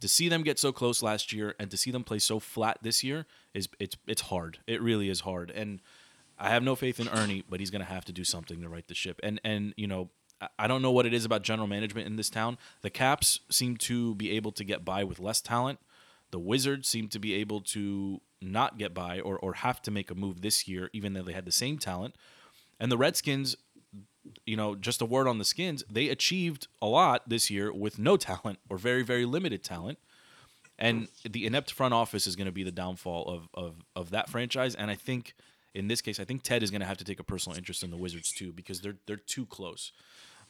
To 0.00 0.08
see 0.08 0.28
them 0.28 0.42
get 0.42 0.58
so 0.58 0.72
close 0.72 1.02
last 1.02 1.32
year 1.32 1.54
and 1.58 1.70
to 1.70 1.76
see 1.76 1.90
them 1.90 2.04
play 2.04 2.18
so 2.18 2.38
flat 2.40 2.78
this 2.82 3.04
year 3.04 3.26
is 3.52 3.68
it's 3.78 3.96
it's 4.06 4.22
hard. 4.22 4.58
It 4.66 4.80
really 4.80 5.10
is 5.10 5.20
hard. 5.20 5.50
And 5.50 5.80
I 6.38 6.48
have 6.48 6.62
no 6.62 6.74
faith 6.74 7.00
in 7.00 7.08
Ernie, 7.08 7.44
but 7.48 7.60
he's 7.60 7.70
going 7.70 7.84
to 7.84 7.92
have 7.92 8.06
to 8.06 8.12
do 8.12 8.24
something 8.24 8.62
to 8.62 8.68
right 8.68 8.86
the 8.88 8.94
ship. 8.94 9.20
And 9.22 9.40
and 9.44 9.74
you 9.76 9.86
know, 9.86 10.08
I- 10.40 10.48
I 10.60 10.66
don't 10.68 10.80
know 10.80 10.90
what 10.90 11.04
it 11.04 11.12
is 11.12 11.26
about 11.26 11.42
general 11.42 11.68
management 11.68 12.06
in 12.06 12.16
this 12.16 12.30
town. 12.30 12.56
The 12.80 12.88
Caps 12.88 13.40
seem 13.50 13.76
to 13.78 14.14
be 14.14 14.30
able 14.30 14.52
to 14.52 14.64
get 14.64 14.86
by 14.86 15.04
with 15.04 15.18
less 15.20 15.42
talent. 15.42 15.80
The 16.30 16.38
Wizards 16.38 16.88
seem 16.88 17.08
to 17.08 17.18
be 17.18 17.34
able 17.34 17.60
to 17.60 18.22
not 18.40 18.78
get 18.78 18.94
by 18.94 19.20
or, 19.20 19.38
or 19.38 19.54
have 19.54 19.82
to 19.82 19.90
make 19.90 20.10
a 20.10 20.14
move 20.14 20.40
this 20.40 20.66
year, 20.66 20.90
even 20.92 21.12
though 21.12 21.22
they 21.22 21.32
had 21.32 21.44
the 21.44 21.52
same 21.52 21.78
talent. 21.78 22.14
And 22.78 22.90
the 22.90 22.96
Redskins, 22.96 23.56
you 24.46 24.56
know, 24.56 24.74
just 24.74 25.02
a 25.02 25.04
word 25.04 25.26
on 25.26 25.38
the 25.38 25.44
skins, 25.44 25.84
they 25.90 26.08
achieved 26.08 26.68
a 26.80 26.86
lot 26.86 27.28
this 27.28 27.50
year 27.50 27.72
with 27.72 27.98
no 27.98 28.16
talent 28.16 28.58
or 28.68 28.78
very, 28.78 29.02
very 29.02 29.24
limited 29.24 29.62
talent. 29.62 29.98
And 30.78 31.08
the 31.28 31.44
inept 31.44 31.72
front 31.72 31.92
office 31.92 32.26
is 32.26 32.36
going 32.36 32.46
to 32.46 32.52
be 32.52 32.62
the 32.62 32.72
downfall 32.72 33.28
of, 33.28 33.48
of, 33.52 33.74
of 33.94 34.10
that 34.10 34.30
franchise. 34.30 34.74
And 34.74 34.90
I 34.90 34.94
think 34.94 35.34
in 35.74 35.88
this 35.88 36.00
case, 36.00 36.18
I 36.18 36.24
think 36.24 36.42
Ted 36.42 36.62
is 36.62 36.70
going 36.70 36.80
to 36.80 36.86
have 36.86 36.96
to 36.98 37.04
take 37.04 37.20
a 37.20 37.24
personal 37.24 37.56
interest 37.56 37.82
in 37.82 37.90
the 37.90 37.96
Wizards 37.96 38.32
too 38.32 38.52
because 38.52 38.80
they're 38.80 38.96
they're 39.06 39.16
too 39.16 39.46
close. 39.46 39.92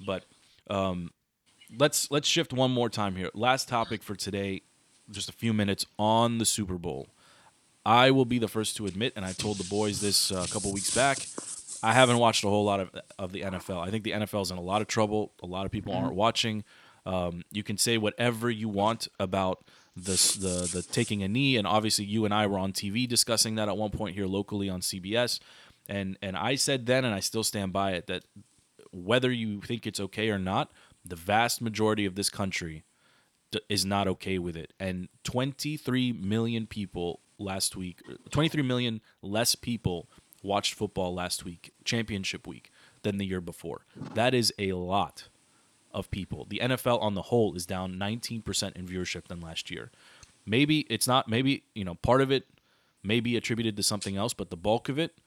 But 0.04 0.24
um, 0.68 1.10
let's 1.78 2.10
let's 2.10 2.28
shift 2.28 2.52
one 2.52 2.70
more 2.70 2.88
time 2.88 3.16
here. 3.16 3.30
Last 3.34 3.68
topic 3.68 4.02
for 4.02 4.14
today, 4.14 4.62
just 5.10 5.28
a 5.28 5.32
few 5.32 5.52
minutes 5.52 5.84
on 5.98 6.38
the 6.38 6.46
Super 6.46 6.78
Bowl. 6.78 7.08
I 7.84 8.10
will 8.10 8.24
be 8.24 8.38
the 8.38 8.48
first 8.48 8.76
to 8.76 8.86
admit, 8.86 9.14
and 9.16 9.24
I 9.24 9.32
told 9.32 9.58
the 9.58 9.68
boys 9.68 10.00
this 10.00 10.30
uh, 10.30 10.44
a 10.48 10.52
couple 10.52 10.72
weeks 10.72 10.94
back. 10.94 11.18
I 11.82 11.94
haven't 11.94 12.18
watched 12.18 12.44
a 12.44 12.48
whole 12.48 12.64
lot 12.64 12.80
of 12.80 12.90
of 13.18 13.32
the 13.32 13.42
NFL. 13.42 13.80
I 13.80 13.90
think 13.90 14.04
the 14.04 14.12
NFL 14.12 14.42
is 14.42 14.50
in 14.50 14.58
a 14.58 14.62
lot 14.62 14.82
of 14.82 14.88
trouble. 14.88 15.32
A 15.42 15.46
lot 15.46 15.64
of 15.64 15.72
people 15.72 15.94
aren't 15.94 16.14
watching. 16.14 16.64
Um, 17.06 17.42
you 17.50 17.62
can 17.62 17.78
say 17.78 17.96
whatever 17.96 18.50
you 18.50 18.68
want 18.68 19.08
about 19.18 19.64
this, 19.96 20.34
the 20.34 20.68
the 20.72 20.82
taking 20.82 21.22
a 21.22 21.28
knee, 21.28 21.56
and 21.56 21.66
obviously 21.66 22.04
you 22.04 22.24
and 22.24 22.34
I 22.34 22.46
were 22.46 22.58
on 22.58 22.72
TV 22.72 23.08
discussing 23.08 23.54
that 23.54 23.68
at 23.68 23.76
one 23.76 23.90
point 23.90 24.14
here 24.14 24.26
locally 24.26 24.68
on 24.68 24.80
CBS, 24.80 25.40
and 25.88 26.18
and 26.20 26.36
I 26.36 26.56
said 26.56 26.86
then, 26.86 27.04
and 27.04 27.14
I 27.14 27.20
still 27.20 27.44
stand 27.44 27.72
by 27.72 27.92
it 27.92 28.06
that 28.08 28.24
whether 28.92 29.30
you 29.32 29.60
think 29.62 29.86
it's 29.86 30.00
okay 30.00 30.30
or 30.30 30.38
not, 30.38 30.70
the 31.04 31.16
vast 31.16 31.62
majority 31.62 32.04
of 32.04 32.14
this 32.14 32.28
country 32.28 32.84
d- 33.52 33.60
is 33.68 33.84
not 33.84 34.08
okay 34.08 34.38
with 34.38 34.56
it. 34.56 34.72
And 34.80 35.08
23 35.24 36.12
million 36.12 36.66
people 36.66 37.20
last 37.40 37.76
week, 37.76 38.02
23 38.30 38.62
million 38.62 39.00
less 39.22 39.54
people 39.54 40.08
watched 40.42 40.74
football 40.74 41.14
last 41.14 41.44
week, 41.44 41.72
championship 41.84 42.46
week, 42.46 42.70
than 43.02 43.18
the 43.18 43.26
year 43.26 43.40
before. 43.40 43.86
That 44.14 44.34
is 44.34 44.52
a 44.58 44.72
lot 44.72 45.28
of 45.92 46.10
people. 46.10 46.46
The 46.48 46.60
NFL 46.62 47.02
on 47.02 47.14
the 47.14 47.22
whole 47.22 47.54
is 47.54 47.66
down 47.66 47.94
19% 47.94 48.76
in 48.76 48.86
viewership 48.86 49.26
than 49.28 49.40
last 49.40 49.70
year. 49.70 49.90
Maybe 50.46 50.80
it's 50.90 51.06
not, 51.06 51.28
maybe, 51.28 51.64
you 51.74 51.84
know, 51.84 51.96
part 51.96 52.20
of 52.20 52.30
it 52.30 52.46
may 53.02 53.20
be 53.20 53.36
attributed 53.36 53.76
to 53.76 53.82
something 53.82 54.16
else, 54.16 54.34
but 54.34 54.50
the 54.50 54.56
bulk 54.56 54.88
of 54.88 54.98
it 54.98 55.18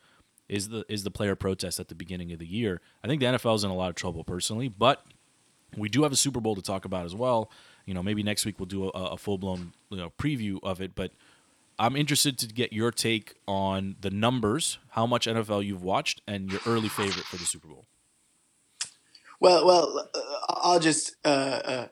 is 0.50 0.70
the 0.70 0.86
is 0.90 1.04
the 1.04 1.12
player 1.12 1.36
protest 1.36 1.80
at 1.80 1.88
the 1.88 1.96
beginning 1.96 2.32
of 2.32 2.40
the 2.40 2.46
year. 2.46 2.82
I 3.04 3.08
think 3.08 3.22
the 3.22 3.28
NFL 3.28 3.56
is 3.56 3.64
in 3.64 3.72
a 3.72 3.76
lot 3.76 3.90
of 3.90 3.96
trouble 3.96 4.24
personally, 4.24 4.68
but 4.68 5.04
we 5.78 5.90
do 5.90 6.04
have 6.04 6.12
a 6.12 6.18
Super 6.18 6.40
Bowl 6.40 6.56
to 6.56 6.62
talk 6.62 6.86
about 6.86 7.06
as 7.06 7.16
well. 7.16 7.50
You 7.86 7.94
know, 7.94 8.04
maybe 8.04 8.24
next 8.24 8.46
week 8.46 8.60
we'll 8.60 8.68
do 8.68 8.86
a, 8.86 8.90
a 8.90 9.18
full 9.18 9.38
blown 9.38 9.74
you 9.90 9.98
know 9.98 10.12
preview 10.18 10.60
of 10.64 10.82
it. 10.82 10.96
But 10.96 11.12
I'm 11.84 11.98
interested 11.98 12.40
to 12.40 12.48
get 12.48 12.72
your 12.72 12.92
take 12.92 13.36
on 13.46 13.98
the 14.00 14.10
numbers, 14.10 14.78
how 14.92 15.06
much 15.06 15.28
NFL 15.28 15.66
you've 15.66 15.84
watched, 15.84 16.22
and 16.26 16.50
your 16.50 16.62
early 16.66 16.88
favorite 16.88 17.26
for 17.26 17.36
the 17.36 17.44
Super 17.44 17.68
Bowl. 17.68 17.88
Well, 19.42 19.66
well, 19.66 20.10
uh, 20.16 20.20
I'll 20.48 20.80
just, 20.80 21.18
uh, 21.26 21.28
uh, 21.66 21.88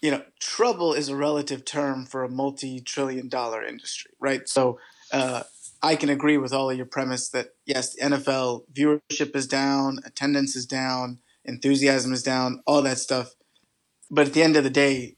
you 0.00 0.12
know, 0.12 0.22
trouble 0.38 0.92
is 0.92 1.08
a 1.08 1.16
relative 1.16 1.64
term 1.64 2.06
for 2.06 2.22
a 2.22 2.28
multi-trillion-dollar 2.28 3.64
industry, 3.64 4.12
right? 4.20 4.48
So 4.48 4.78
uh, 5.12 5.42
I 5.82 5.96
can 5.96 6.10
agree 6.10 6.38
with 6.38 6.52
all 6.52 6.70
of 6.70 6.76
your 6.76 6.86
premise 6.86 7.28
that 7.30 7.56
yes, 7.66 7.96
the 7.96 8.02
NFL 8.02 8.72
viewership 8.72 9.34
is 9.34 9.48
down, 9.48 9.98
attendance 10.04 10.54
is 10.54 10.64
down, 10.64 11.18
enthusiasm 11.44 12.12
is 12.12 12.22
down, 12.22 12.62
all 12.68 12.82
that 12.82 12.98
stuff. 12.98 13.34
But 14.12 14.28
at 14.28 14.32
the 14.32 14.44
end 14.44 14.54
of 14.54 14.62
the 14.62 14.70
day, 14.70 15.16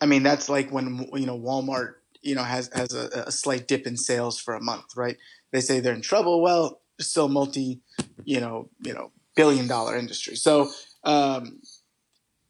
I 0.00 0.06
mean, 0.06 0.22
that's 0.22 0.48
like 0.48 0.70
when 0.70 1.08
you 1.14 1.26
know 1.26 1.36
Walmart, 1.36 1.94
you 2.26 2.34
know, 2.34 2.42
has 2.42 2.70
has 2.74 2.92
a, 2.92 3.24
a 3.26 3.32
slight 3.32 3.68
dip 3.68 3.86
in 3.86 3.96
sales 3.96 4.38
for 4.38 4.54
a 4.54 4.62
month, 4.62 4.96
right? 4.96 5.16
They 5.52 5.60
say 5.60 5.80
they're 5.80 5.94
in 5.94 6.02
trouble. 6.02 6.42
Well, 6.42 6.80
still 7.00 7.28
multi, 7.28 7.80
you 8.24 8.40
know, 8.40 8.68
you 8.82 8.92
know, 8.92 9.12
billion 9.36 9.66
dollar 9.66 9.96
industry. 9.96 10.36
So 10.36 10.70
um, 11.04 11.60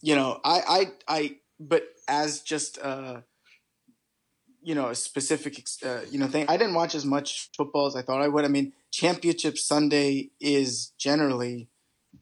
you 0.03 0.15
know, 0.15 0.41
I, 0.45 0.61
I, 0.69 1.17
I, 1.19 1.37
but 1.61 1.85
as 2.09 2.41
just, 2.41 2.79
uh, 2.79 3.21
you 4.63 4.75
know, 4.75 4.89
a 4.89 4.95
specific, 4.95 5.65
uh, 5.85 6.01
you 6.11 6.19
know, 6.19 6.27
thing, 6.27 6.47
I 6.49 6.57
didn't 6.57 6.75
watch 6.75 6.95
as 6.95 7.05
much 7.05 7.51
football 7.57 7.87
as 7.87 7.97
I 7.97 8.03
thought 8.03 8.23
I 8.23 8.29
would. 8.29 8.45
I 8.45 8.49
mean, 8.49 8.73
championship 8.91 9.59
Sunday 9.59 10.31
is 10.41 10.93
generally, 10.99 11.69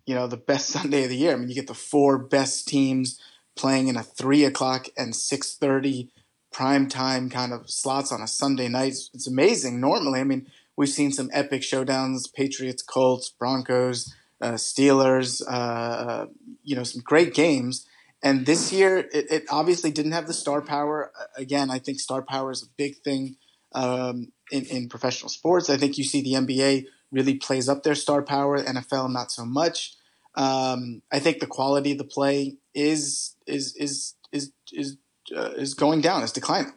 you 0.07 0.15
know, 0.15 0.27
the 0.27 0.37
best 0.37 0.69
Sunday 0.71 1.05
of 1.05 1.11
the 1.11 1.17
year. 1.17 1.33
I 1.33 1.37
mean, 1.37 1.49
you 1.49 1.55
get 1.55 1.67
the 1.67 1.75
four 1.75 2.19
best 2.19 2.69
teams 2.69 3.21
playing 3.57 3.89
in 3.89 3.97
a 3.97 4.03
three 4.03 4.45
o'clock 4.45 4.89
and 4.97 5.15
630 5.15 6.11
prime 6.55 6.89
time 6.89 7.29
kind 7.29 7.53
of 7.53 7.69
slots 7.69 8.13
on 8.13 8.23
a 8.23 8.29
Sunday 8.29 8.69
night. 8.69 8.95
It's 9.13 9.27
amazing. 9.27 9.81
Normally, 9.81 10.21
I 10.21 10.25
mean, 10.25 10.47
we've 10.77 10.89
seen 10.89 11.11
some 11.11 11.29
epic 11.33 11.63
showdowns, 11.63 12.33
Patriots, 12.33 12.81
Colts, 12.81 13.29
Broncos, 13.29 14.15
uh, 14.41 14.53
Steelers, 14.53 15.43
uh, 15.49 16.27
you 16.63 16.77
know, 16.77 16.85
some 16.85 17.03
great 17.05 17.35
games. 17.35 17.87
And 18.23 18.47
this 18.47 18.73
year, 18.73 18.99
it, 18.99 19.27
it, 19.31 19.45
obviously 19.51 19.91
didn't 19.91 20.13
have 20.13 20.29
the 20.29 20.33
star 20.33 20.63
power. 20.63 21.13
Again, 21.37 21.71
I 21.71 21.81
think 21.81 21.99
star 21.99 22.23
power 22.23 22.53
is 22.53 22.63
a 22.63 22.71
big 22.77 22.99
thing 22.99 23.37
um, 23.75 24.33
in, 24.53 24.65
in 24.67 24.89
professional 24.89 25.29
sports. 25.31 25.69
I 25.69 25.77
think 25.77 25.99
you 25.99 26.05
see 26.05 26.23
the 26.23 26.35
NBA 26.35 26.87
really 27.11 27.35
plays 27.35 27.69
up 27.69 27.83
their 27.83 27.97
star 27.97 28.23
power, 28.23 28.63
NFL 28.63 29.13
not 29.13 29.33
so 29.33 29.45
much. 29.45 29.97
Um, 30.37 31.03
I 31.13 31.19
think 31.19 31.41
the 31.41 31.47
quality 31.47 31.93
of 31.93 31.99
the 31.99 32.05
play 32.05 32.57
is 32.75 33.37
is 33.47 33.75
is 33.77 34.15
is 34.33 34.53
is 34.73 34.97
uh, 35.35 35.51
is 35.57 35.75
going 35.75 36.01
down. 36.01 36.23
is 36.23 36.33
declining. 36.33 36.73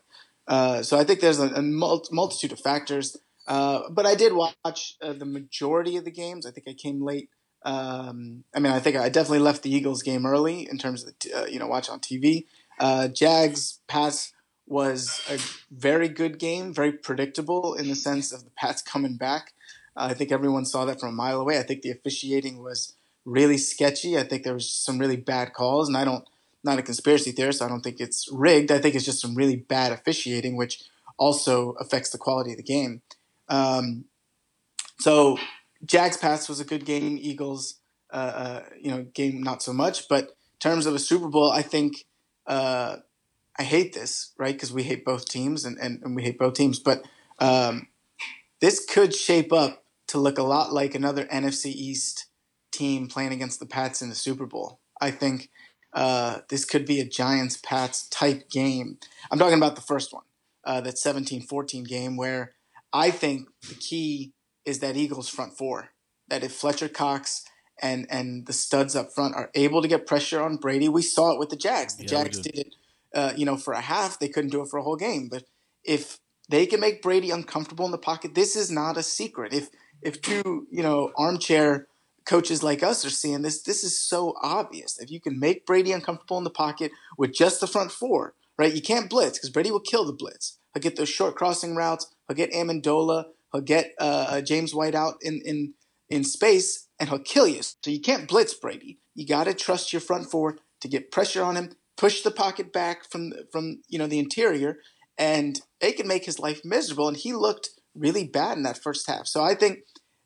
Uh, 0.47 0.81
so 0.81 0.97
I 0.97 1.03
think 1.03 1.19
there's 1.19 1.39
a, 1.39 1.47
a 1.47 1.61
multitude 1.61 2.51
of 2.51 2.59
factors. 2.59 3.17
Uh, 3.47 3.83
but 3.89 4.05
I 4.05 4.15
did 4.15 4.33
watch 4.33 4.97
uh, 5.01 5.13
the 5.13 5.25
majority 5.25 5.97
of 5.97 6.05
the 6.05 6.11
games. 6.11 6.45
I 6.45 6.51
think 6.51 6.67
I 6.67 6.73
came 6.73 7.01
late. 7.01 7.29
Um, 7.63 8.43
I 8.55 8.59
mean, 8.59 8.71
I 8.71 8.79
think 8.79 8.95
I 8.97 9.09
definitely 9.09 9.39
left 9.39 9.63
the 9.63 9.73
Eagles 9.73 10.03
game 10.03 10.25
early 10.25 10.67
in 10.69 10.77
terms 10.77 11.03
of 11.03 11.13
uh, 11.35 11.45
you 11.45 11.59
know 11.59 11.67
watch 11.67 11.89
on 11.89 11.99
TV. 11.99 12.45
Uh, 12.79 13.07
Jags 13.07 13.79
Pats 13.87 14.33
was 14.67 15.21
a 15.29 15.39
very 15.73 16.09
good 16.09 16.39
game, 16.39 16.73
very 16.73 16.91
predictable 16.91 17.73
in 17.73 17.87
the 17.87 17.95
sense 17.95 18.31
of 18.31 18.43
the 18.43 18.51
Pats 18.51 18.81
coming 18.81 19.15
back. 19.15 19.53
I 19.95 20.13
think 20.13 20.31
everyone 20.31 20.65
saw 20.65 20.85
that 20.85 20.99
from 20.99 21.09
a 21.09 21.13
mile 21.13 21.41
away. 21.41 21.57
I 21.57 21.63
think 21.63 21.81
the 21.81 21.89
officiating 21.89 22.61
was 22.61 22.93
really 23.25 23.57
sketchy. 23.57 24.17
I 24.17 24.23
think 24.23 24.43
there 24.43 24.53
was 24.53 24.69
some 24.69 24.99
really 24.99 25.17
bad 25.17 25.53
calls, 25.53 25.87
and 25.87 25.97
I 25.97 26.05
don't 26.05 26.25
not 26.63 26.79
a 26.79 26.83
conspiracy 26.83 27.31
theorist. 27.31 27.61
I 27.61 27.67
don't 27.67 27.81
think 27.81 27.99
it's 27.99 28.27
rigged. 28.31 28.71
I 28.71 28.79
think 28.79 28.95
it's 28.95 29.05
just 29.05 29.21
some 29.21 29.35
really 29.35 29.55
bad 29.55 29.91
officiating, 29.91 30.55
which 30.55 30.83
also 31.17 31.71
affects 31.73 32.09
the 32.09 32.17
quality 32.17 32.51
of 32.51 32.57
the 32.57 32.63
game. 32.63 33.01
Um, 33.49 34.05
so 34.99 35.37
Jags 35.85 36.17
Pats 36.17 36.49
was 36.49 36.59
a 36.59 36.65
good 36.65 36.85
game. 36.85 37.17
Eagles, 37.19 37.79
uh, 38.11 38.15
uh, 38.15 38.63
you 38.79 38.91
know, 38.91 39.03
game 39.13 39.41
not 39.41 39.61
so 39.61 39.73
much. 39.73 40.07
But 40.07 40.35
terms 40.59 40.85
of 40.85 40.95
a 40.95 40.99
Super 40.99 41.27
Bowl, 41.27 41.51
I 41.51 41.61
think 41.61 42.05
uh, 42.45 42.97
I 43.57 43.63
hate 43.63 43.93
this, 43.93 44.33
right? 44.37 44.53
Because 44.53 44.73
we 44.73 44.83
hate 44.83 45.05
both 45.05 45.25
teams, 45.25 45.65
and, 45.65 45.77
and, 45.79 46.01
and, 46.03 46.15
we 46.15 46.23
hate 46.23 46.39
both 46.39 46.53
teams. 46.53 46.79
But 46.79 47.03
um, 47.39 47.87
this 48.61 48.85
could 48.85 49.13
shape 49.13 49.51
up 49.51 49.83
to 50.07 50.17
look 50.17 50.37
a 50.37 50.43
lot 50.43 50.73
like 50.73 50.95
another 50.95 51.25
NFC 51.25 51.67
East 51.67 52.27
team 52.71 53.07
playing 53.07 53.33
against 53.33 53.59
the 53.59 53.65
Pats 53.65 54.01
in 54.01 54.09
the 54.09 54.15
Super 54.15 54.45
Bowl. 54.45 54.79
I 55.01 55.11
think 55.11 55.49
uh, 55.97 56.41
this 56.49 56.63
could 56.63 56.85
be 56.85 56.99
a 56.99 57.05
Giants 57.05 57.57
Pats 57.57 58.07
type 58.09 58.51
game. 58.51 58.99
I'm 59.31 59.39
talking 59.39 59.57
about 59.57 59.75
the 59.75 59.81
first 59.81 60.13
one, 60.13 60.25
uh, 60.63 60.79
that 60.81 60.99
17 60.99 61.41
14 61.41 61.83
game, 61.85 62.15
where 62.15 62.53
I 62.93 63.09
think 63.09 63.49
the 63.67 63.73
key 63.73 64.31
is 64.63 64.77
that 64.79 64.95
Eagles 64.95 65.27
front 65.27 65.57
four. 65.57 65.89
That 66.27 66.43
if 66.43 66.51
Fletcher 66.51 66.87
Cox 66.87 67.45
and 67.81 68.05
and 68.11 68.45
the 68.45 68.53
studs 68.53 68.95
up 68.95 69.11
front 69.11 69.33
are 69.33 69.49
able 69.55 69.81
to 69.81 69.87
get 69.87 70.05
pressure 70.05 70.39
on 70.39 70.57
Brady, 70.57 70.87
we 70.87 71.01
saw 71.01 71.31
it 71.31 71.39
with 71.39 71.49
the 71.49 71.55
Jags. 71.55 71.95
The 71.95 72.03
yeah, 72.03 72.09
Jags 72.09 72.41
did. 72.41 72.53
did 72.53 72.67
it, 72.67 72.75
uh, 73.15 73.33
you 73.35 73.47
know, 73.47 73.57
for 73.57 73.73
a 73.73 73.81
half. 73.81 74.19
They 74.19 74.29
couldn't 74.29 74.51
do 74.51 74.61
it 74.61 74.69
for 74.69 74.77
a 74.77 74.83
whole 74.83 74.97
game. 74.97 75.29
But 75.29 75.45
if 75.83 76.19
they 76.47 76.67
can 76.67 76.79
make 76.79 77.01
Brady 77.01 77.31
uncomfortable 77.31 77.85
in 77.85 77.91
the 77.91 77.97
pocket, 77.97 78.35
this 78.35 78.55
is 78.55 78.69
not 78.69 78.97
a 78.97 79.03
secret. 79.03 79.51
If 79.51 79.69
if 80.03 80.21
two 80.21 80.67
you 80.69 80.83
know 80.83 81.11
armchair 81.17 81.87
coaches 82.27 82.61
like 82.61 82.83
us 82.83 83.05
are 83.05 83.09
seeing 83.09 83.41
this, 83.41 83.61
this 83.63 83.83
is 83.83 83.99
so 83.99 84.35
obvious. 84.43 84.99
If 84.99 85.09
you 85.09 85.19
can 85.19 85.39
make 85.39 85.65
Brady 85.65 85.91
uncomfortable 85.91 86.37
in 86.37 86.43
the 86.43 86.49
pocket 86.49 86.91
with 87.17 87.33
just 87.33 87.59
the 87.61 87.67
front 87.67 87.91
four, 87.91 88.35
right? 88.57 88.73
You 88.73 88.81
can't 88.81 89.09
blitz 89.09 89.37
because 89.37 89.49
Brady 89.49 89.71
will 89.71 89.79
kill 89.79 90.05
the 90.05 90.13
blitz. 90.13 90.59
He'll 90.73 90.81
get 90.81 90.97
those 90.97 91.09
short 91.09 91.35
crossing 91.35 91.75
routes. 91.75 92.07
He'll 92.27 92.35
get 92.35 92.51
Amendola. 92.51 93.25
He'll 93.51 93.61
get 93.61 93.93
uh, 93.99 94.27
uh, 94.29 94.41
James 94.41 94.75
White 94.75 94.95
out 94.95 95.15
in, 95.21 95.41
in 95.45 95.73
in 96.09 96.23
space, 96.23 96.87
and 96.99 97.09
he'll 97.09 97.19
kill 97.19 97.47
you. 97.47 97.61
So 97.61 97.91
you 97.91 97.99
can't 97.99 98.27
blitz 98.27 98.53
Brady. 98.53 98.99
You 99.15 99.25
got 99.25 99.45
to 99.45 99.53
trust 99.53 99.91
your 99.91 99.99
front 99.99 100.29
four 100.29 100.57
to 100.81 100.87
get 100.87 101.11
pressure 101.11 101.43
on 101.43 101.55
him, 101.55 101.71
push 101.97 102.21
the 102.21 102.31
pocket 102.31 102.71
back 102.71 103.09
from 103.09 103.33
from 103.51 103.81
you 103.87 103.97
know 103.97 104.07
the 104.07 104.19
interior, 104.19 104.79
and 105.17 105.61
they 105.79 105.91
can 105.91 106.07
make 106.07 106.25
his 106.25 106.39
life 106.39 106.61
miserable. 106.63 107.07
And 107.07 107.17
he 107.17 107.33
looked 107.33 107.69
really 107.95 108.27
bad 108.27 108.57
in 108.57 108.63
that 108.63 108.81
first 108.81 109.07
half. 109.07 109.27
So 109.27 109.43
I 109.43 109.55
think 109.55 109.79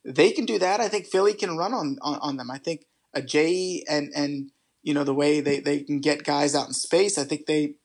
they 0.04 0.32
can 0.32 0.46
do 0.46 0.60
that. 0.60 0.80
I 0.80 0.88
think 0.88 1.08
Philly 1.08 1.34
can 1.34 1.58
run 1.58 1.74
on 1.74 1.98
on, 2.02 2.20
on 2.22 2.38
them. 2.38 2.52
I 2.52 2.58
think 2.58 2.86
Ajayi 3.16 3.82
and 3.88 4.12
and 4.16 4.52
you 4.84 4.94
know 4.94 5.04
the 5.04 5.14
way 5.14 5.42
they 5.42 5.60
they 5.60 5.82
can 5.82 6.00
get 6.00 6.24
guys 6.24 6.56
out 6.56 6.68
in 6.68 6.74
space. 6.74 7.18
I 7.18 7.24
think 7.24 7.46
they 7.46 7.76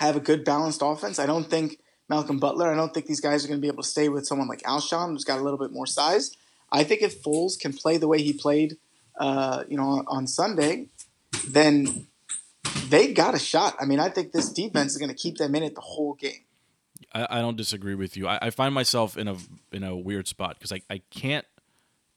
have 0.00 0.16
a 0.16 0.20
good 0.20 0.44
balanced 0.44 0.82
offense. 0.82 1.18
I 1.18 1.26
don't 1.26 1.48
think 1.48 1.78
Malcolm 2.08 2.38
Butler. 2.38 2.70
I 2.70 2.76
don't 2.76 2.92
think 2.92 3.06
these 3.06 3.20
guys 3.20 3.44
are 3.44 3.48
going 3.48 3.60
to 3.60 3.62
be 3.62 3.68
able 3.68 3.82
to 3.82 3.88
stay 3.88 4.08
with 4.08 4.26
someone 4.26 4.48
like 4.48 4.62
Alshon, 4.62 5.10
who's 5.10 5.24
got 5.24 5.38
a 5.38 5.42
little 5.42 5.58
bit 5.58 5.72
more 5.72 5.86
size. 5.86 6.36
I 6.70 6.84
think 6.84 7.02
if 7.02 7.22
Foles 7.22 7.58
can 7.58 7.72
play 7.72 7.96
the 7.96 8.08
way 8.08 8.20
he 8.20 8.32
played, 8.32 8.76
uh, 9.18 9.64
you 9.68 9.76
know, 9.76 10.04
on 10.08 10.26
Sunday, 10.26 10.88
then 11.48 12.06
they 12.88 13.12
got 13.12 13.34
a 13.34 13.38
shot. 13.38 13.76
I 13.80 13.84
mean, 13.84 14.00
I 14.00 14.08
think 14.08 14.32
this 14.32 14.52
defense 14.52 14.92
is 14.92 14.98
going 14.98 15.10
to 15.10 15.14
keep 15.14 15.38
them 15.38 15.54
in 15.54 15.62
it 15.62 15.74
the 15.74 15.80
whole 15.80 16.14
game. 16.14 16.44
I, 17.12 17.26
I 17.30 17.40
don't 17.40 17.56
disagree 17.56 17.94
with 17.94 18.16
you. 18.16 18.26
I, 18.28 18.38
I, 18.42 18.50
find 18.50 18.74
myself 18.74 19.16
in 19.16 19.28
a 19.28 19.36
in 19.72 19.82
a 19.82 19.96
weird 19.96 20.28
spot 20.28 20.56
because 20.58 20.72
I, 20.72 20.82
I 20.90 21.02
can't 21.10 21.46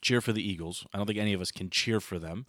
cheer 0.01 0.21
for 0.21 0.33
the 0.33 0.47
Eagles. 0.47 0.85
I 0.93 0.97
don't 0.97 1.07
think 1.07 1.19
any 1.19 1.33
of 1.33 1.41
us 1.41 1.51
can 1.51 1.69
cheer 1.69 1.99
for 1.99 2.19
them. 2.19 2.45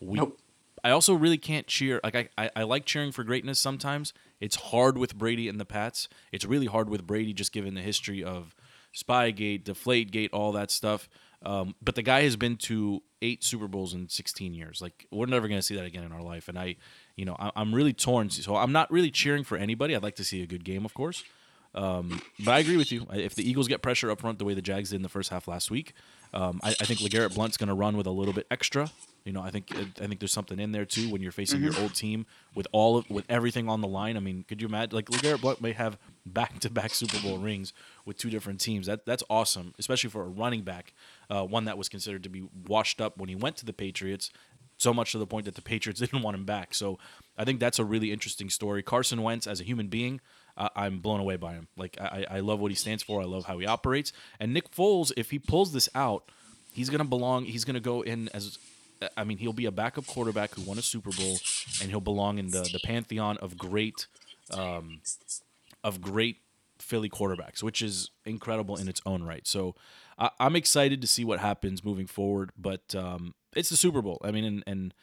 We, 0.00 0.18
nope. 0.18 0.38
I 0.84 0.90
also 0.90 1.14
really 1.14 1.38
can't 1.38 1.66
cheer. 1.66 2.00
Like 2.02 2.16
I, 2.16 2.28
I, 2.36 2.50
I 2.56 2.62
like 2.64 2.84
cheering 2.84 3.12
for 3.12 3.22
greatness 3.22 3.60
sometimes. 3.60 4.12
It's 4.40 4.56
hard 4.56 4.98
with 4.98 5.16
Brady 5.16 5.48
and 5.48 5.60
the 5.60 5.64
Pats. 5.64 6.08
It's 6.32 6.44
really 6.44 6.66
hard 6.66 6.90
with 6.90 7.06
Brady, 7.06 7.32
just 7.32 7.52
given 7.52 7.74
the 7.74 7.82
history 7.82 8.24
of 8.24 8.54
Spygate, 8.94 9.62
Deflategate, 9.62 10.30
all 10.32 10.52
that 10.52 10.70
stuff. 10.70 11.08
Um, 11.44 11.74
but 11.80 11.94
the 11.94 12.02
guy 12.02 12.22
has 12.22 12.36
been 12.36 12.56
to 12.56 13.02
eight 13.20 13.44
Super 13.44 13.68
Bowls 13.68 13.94
in 13.94 14.08
16 14.08 14.54
years. 14.54 14.80
Like 14.80 15.06
we're 15.10 15.26
never 15.26 15.48
going 15.48 15.58
to 15.58 15.62
see 15.62 15.76
that 15.76 15.84
again 15.84 16.04
in 16.04 16.12
our 16.12 16.22
life. 16.22 16.48
And 16.48 16.58
I, 16.58 16.76
you 17.16 17.24
know, 17.24 17.36
I, 17.38 17.50
am 17.56 17.74
really 17.74 17.92
torn. 17.92 18.30
So 18.30 18.56
I'm 18.56 18.72
not 18.72 18.90
really 18.90 19.10
cheering 19.10 19.44
for 19.44 19.56
anybody. 19.56 19.94
I'd 19.94 20.02
like 20.02 20.16
to 20.16 20.24
see 20.24 20.42
a 20.42 20.46
good 20.46 20.64
game, 20.64 20.84
of 20.84 20.94
course. 20.94 21.24
Um, 21.74 22.20
but 22.44 22.52
I 22.52 22.58
agree 22.58 22.76
with 22.76 22.92
you. 22.92 23.06
If 23.12 23.34
the 23.34 23.48
Eagles 23.48 23.66
get 23.66 23.80
pressure 23.80 24.10
up 24.10 24.20
front 24.20 24.38
the 24.38 24.44
way 24.44 24.54
the 24.54 24.62
Jags 24.62 24.90
did 24.90 24.96
in 24.96 25.02
the 25.02 25.08
first 25.08 25.30
half 25.30 25.48
last 25.48 25.70
week, 25.70 25.94
um, 26.34 26.60
I, 26.62 26.70
I, 26.70 26.84
think 26.84 27.00
LeGarrette 27.00 27.34
Blunt's 27.34 27.56
going 27.56 27.68
to 27.68 27.74
run 27.74 27.96
with 27.96 28.06
a 28.06 28.10
little 28.10 28.34
bit 28.34 28.46
extra. 28.50 28.90
You 29.24 29.32
know, 29.32 29.42
I 29.42 29.50
think 29.50 29.70
I 29.76 30.06
think 30.06 30.18
there's 30.18 30.32
something 30.32 30.58
in 30.58 30.72
there 30.72 30.84
too 30.84 31.10
when 31.10 31.22
you're 31.22 31.32
facing 31.32 31.60
mm-hmm. 31.60 31.72
your 31.72 31.82
old 31.82 31.94
team 31.94 32.26
with 32.54 32.66
all 32.72 32.98
of, 32.98 33.08
with 33.08 33.24
everything 33.28 33.68
on 33.68 33.80
the 33.80 33.88
line. 33.88 34.16
I 34.16 34.20
mean, 34.20 34.44
could 34.48 34.60
you 34.60 34.66
imagine? 34.66 34.94
Like 34.94 35.06
LeGarrette 35.06 35.40
Blunt 35.40 35.60
may 35.60 35.72
have 35.72 35.96
back 36.26 36.58
to 36.60 36.70
back 36.70 36.92
Super 36.92 37.18
Bowl 37.20 37.38
rings 37.38 37.72
with 38.04 38.18
two 38.18 38.30
different 38.30 38.60
teams. 38.60 38.86
That 38.86 39.06
that's 39.06 39.22
awesome, 39.30 39.74
especially 39.78 40.10
for 40.10 40.22
a 40.22 40.28
running 40.28 40.62
back, 40.62 40.92
uh, 41.30 41.44
one 41.44 41.64
that 41.66 41.78
was 41.78 41.88
considered 41.88 42.22
to 42.24 42.28
be 42.28 42.48
washed 42.66 43.00
up 43.00 43.16
when 43.16 43.28
he 43.28 43.36
went 43.36 43.56
to 43.58 43.66
the 43.66 43.72
Patriots. 43.72 44.30
So 44.78 44.92
much 44.92 45.12
to 45.12 45.18
the 45.18 45.26
point 45.26 45.44
that 45.44 45.54
the 45.54 45.62
Patriots 45.62 46.00
didn't 46.00 46.22
want 46.22 46.34
him 46.34 46.44
back. 46.44 46.74
So 46.74 46.98
I 47.38 47.44
think 47.44 47.60
that's 47.60 47.78
a 47.78 47.84
really 47.84 48.10
interesting 48.10 48.50
story. 48.50 48.82
Carson 48.82 49.22
Wentz 49.22 49.46
as 49.46 49.60
a 49.60 49.64
human 49.64 49.86
being, 49.86 50.20
uh, 50.62 50.68
I'm 50.76 51.00
blown 51.00 51.18
away 51.18 51.36
by 51.36 51.54
him. 51.54 51.66
Like 51.76 52.00
I, 52.00 52.24
I 52.30 52.40
love 52.40 52.60
what 52.60 52.70
he 52.70 52.76
stands 52.76 53.02
for. 53.02 53.20
I 53.20 53.24
love 53.24 53.44
how 53.44 53.58
he 53.58 53.66
operates. 53.66 54.12
And 54.38 54.54
Nick 54.54 54.70
Foles, 54.70 55.10
if 55.16 55.30
he 55.30 55.40
pulls 55.40 55.72
this 55.72 55.88
out, 55.94 56.30
he's 56.72 56.88
gonna 56.88 57.04
belong. 57.04 57.46
He's 57.46 57.64
gonna 57.64 57.80
go 57.80 58.02
in 58.02 58.28
as. 58.32 58.58
I 59.16 59.24
mean, 59.24 59.38
he'll 59.38 59.52
be 59.52 59.66
a 59.66 59.72
backup 59.72 60.06
quarterback 60.06 60.54
who 60.54 60.62
won 60.62 60.78
a 60.78 60.82
Super 60.82 61.10
Bowl, 61.10 61.36
and 61.80 61.90
he'll 61.90 62.00
belong 62.00 62.38
in 62.38 62.50
the 62.50 62.62
the 62.62 62.78
pantheon 62.84 63.36
of 63.38 63.58
great, 63.58 64.06
um, 64.52 65.00
of 65.82 66.00
great 66.00 66.36
Philly 66.78 67.10
quarterbacks, 67.10 67.64
which 67.64 67.82
is 67.82 68.10
incredible 68.24 68.76
in 68.76 68.86
its 68.86 69.00
own 69.04 69.24
right. 69.24 69.44
So 69.44 69.74
I, 70.16 70.30
am 70.38 70.54
excited 70.54 71.00
to 71.00 71.08
see 71.08 71.24
what 71.24 71.40
happens 71.40 71.82
moving 71.82 72.06
forward. 72.06 72.50
But 72.56 72.94
um, 72.94 73.34
it's 73.56 73.70
the 73.70 73.76
Super 73.76 74.00
Bowl. 74.00 74.20
I 74.22 74.30
mean, 74.30 74.44
and, 74.44 74.62
and 74.68 74.94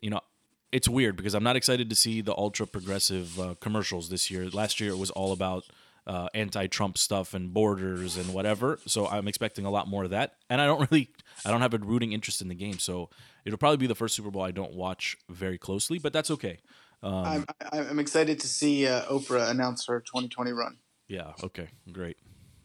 you 0.00 0.08
know, 0.08 0.22
it's 0.72 0.88
weird 0.88 1.16
because 1.16 1.34
I'm 1.34 1.42
not 1.42 1.56
excited 1.56 1.90
to 1.90 1.96
see 1.96 2.20
the 2.20 2.34
ultra 2.36 2.66
progressive 2.66 3.38
uh, 3.38 3.54
commercials 3.60 4.08
this 4.08 4.30
year. 4.30 4.48
Last 4.48 4.80
year 4.80 4.90
it 4.90 4.98
was 4.98 5.10
all 5.10 5.32
about 5.32 5.64
uh, 6.06 6.28
anti-Trump 6.34 6.96
stuff 6.98 7.34
and 7.34 7.52
borders 7.52 8.16
and 8.16 8.32
whatever. 8.32 8.78
So 8.86 9.06
I'm 9.06 9.28
expecting 9.28 9.64
a 9.64 9.70
lot 9.70 9.88
more 9.88 10.04
of 10.04 10.10
that. 10.10 10.34
And 10.48 10.60
I 10.60 10.66
don't 10.66 10.80
really, 10.90 11.10
I 11.44 11.50
don't 11.50 11.60
have 11.60 11.74
a 11.74 11.78
rooting 11.78 12.12
interest 12.12 12.40
in 12.40 12.48
the 12.48 12.54
game. 12.54 12.78
So 12.78 13.10
it'll 13.44 13.58
probably 13.58 13.78
be 13.78 13.86
the 13.86 13.94
first 13.94 14.14
Super 14.14 14.30
Bowl 14.30 14.42
I 14.42 14.50
don't 14.50 14.74
watch 14.74 15.16
very 15.28 15.58
closely, 15.58 15.98
but 15.98 16.12
that's 16.12 16.30
okay. 16.30 16.58
Um, 17.02 17.46
I'm, 17.72 17.86
I'm 17.88 17.98
excited 17.98 18.40
to 18.40 18.46
see 18.48 18.86
uh, 18.86 19.02
Oprah 19.06 19.50
announce 19.50 19.86
her 19.86 20.00
2020 20.00 20.52
run. 20.52 20.76
Yeah. 21.08 21.32
Okay. 21.42 21.68
Great. 21.90 22.18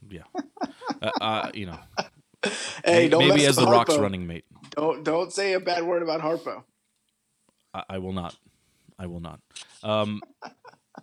Yeah. 0.09 0.23
Uh, 1.01 1.11
uh, 1.21 1.51
you 1.53 1.65
know. 1.67 1.79
Hey, 2.85 3.09
maybe, 3.09 3.29
maybe 3.29 3.45
as 3.47 3.55
the 3.55 3.63
Harpo. 3.63 3.71
Rock's 3.71 3.97
running 3.97 4.27
mate. 4.27 4.45
Don't 4.69 5.03
don't 5.03 5.33
say 5.33 5.53
a 5.53 5.59
bad 5.59 5.83
word 5.83 6.03
about 6.03 6.21
Harpo. 6.21 6.61
I, 7.75 7.83
I 7.89 7.97
will 7.97 8.13
not. 8.13 8.35
I 8.97 9.07
will 9.07 9.19
not. 9.19 9.41
Um, 9.83 10.21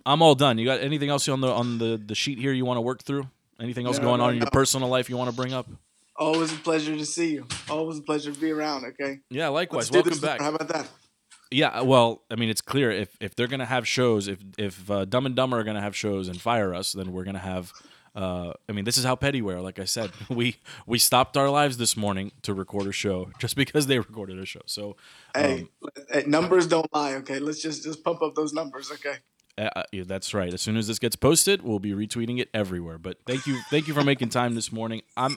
I'm 0.07 0.23
all 0.23 0.35
done. 0.35 0.59
You 0.59 0.65
got 0.65 0.81
anything 0.81 1.11
else 1.11 1.29
on 1.29 1.41
the 1.41 1.53
on 1.53 1.79
the, 1.79 2.01
the 2.05 2.15
sheet 2.15 2.39
here 2.39 2.53
you 2.53 2.65
want 2.65 2.79
to 2.79 2.83
work 2.83 3.03
through? 3.03 3.29
Anything 3.61 3.87
else 3.87 3.99
no, 3.99 4.05
going 4.05 4.19
no, 4.19 4.25
on 4.25 4.33
in 4.33 4.39
no. 4.39 4.45
your 4.45 4.51
personal 4.51 4.89
life 4.89 5.11
you 5.11 5.17
want 5.17 5.31
to 5.31 5.37
bring 5.37 5.53
up? 5.53 5.69
Always 6.17 6.53
a 6.53 6.57
pleasure 6.57 6.97
to 6.97 7.05
see 7.05 7.33
you. 7.35 7.47
Always 7.69 7.99
a 7.99 8.03
pleasure 8.03 8.33
to 8.33 8.41
be 8.41 8.51
around. 8.51 8.85
Okay. 8.87 9.21
Yeah, 9.31 9.49
likewise. 9.49 9.91
Welcome 9.91 10.19
back. 10.19 10.41
How 10.41 10.55
about 10.55 10.69
that? 10.69 10.89
Yeah, 11.51 11.83
well, 11.83 12.23
I 12.31 12.37
mean, 12.37 12.49
it's 12.49 12.63
clear 12.63 12.91
if 12.91 13.15
if 13.21 13.35
they're 13.35 13.47
gonna 13.47 13.67
have 13.67 13.87
shows, 13.87 14.27
if 14.27 14.39
if 14.57 14.91
uh, 14.91 15.05
Dumb 15.05 15.27
and 15.27 15.37
Dumber 15.37 15.59
are 15.59 15.65
gonna 15.65 15.83
have 15.83 15.95
shows 15.95 16.29
and 16.29 16.41
fire 16.41 16.75
us, 16.75 16.93
then 16.93 17.13
we're 17.13 17.25
gonna 17.25 17.39
have 17.39 17.73
uh, 18.15 18.53
I 18.69 18.73
mean, 18.73 18.85
this 18.85 18.99
is 18.99 19.05
how 19.05 19.17
petty 19.17 19.41
we 19.41 19.53
are. 19.55 19.61
Like 19.61 19.79
I 19.79 19.85
said, 19.85 20.11
we 20.29 20.57
we 20.87 20.99
stopped 20.99 21.37
our 21.37 21.51
lives 21.51 21.77
this 21.77 21.97
morning 21.97 22.33
to 22.43 22.55
record 22.55 22.87
a 22.87 22.93
show 22.93 23.31
just 23.39 23.57
because 23.57 23.87
they 23.87 23.99
recorded 23.99 24.39
a 24.39 24.47
show. 24.47 24.63
So, 24.67 24.97
hey, 25.35 25.67
um, 26.15 26.31
numbers 26.31 26.67
don't 26.67 26.93
lie. 26.93 27.15
Okay, 27.15 27.39
let's 27.39 27.61
just 27.61 27.85
just 27.85 28.05
pump 28.05 28.23
up 28.23 28.35
those 28.35 28.53
numbers. 28.53 28.91
Okay. 28.93 29.17
Uh, 29.59 29.69
uh, 29.77 29.83
yeah, 29.93 30.05
that's 30.07 30.33
right. 30.33 30.53
As 30.53 30.63
soon 30.63 30.77
as 30.79 30.87
this 30.87 30.99
gets 30.99 31.15
posted, 31.15 31.63
we'll 31.63 31.79
be 31.79 31.93
retweeting 31.93 32.41
it 32.41 32.49
everywhere. 32.55 32.99
But 32.99 33.19
thank 33.27 33.47
you, 33.47 33.61
thank 33.69 33.87
you 33.87 33.93
for 33.93 34.03
making 34.03 34.31
time 34.31 34.55
this 34.55 34.73
morning. 34.73 35.03
I'm 35.15 35.37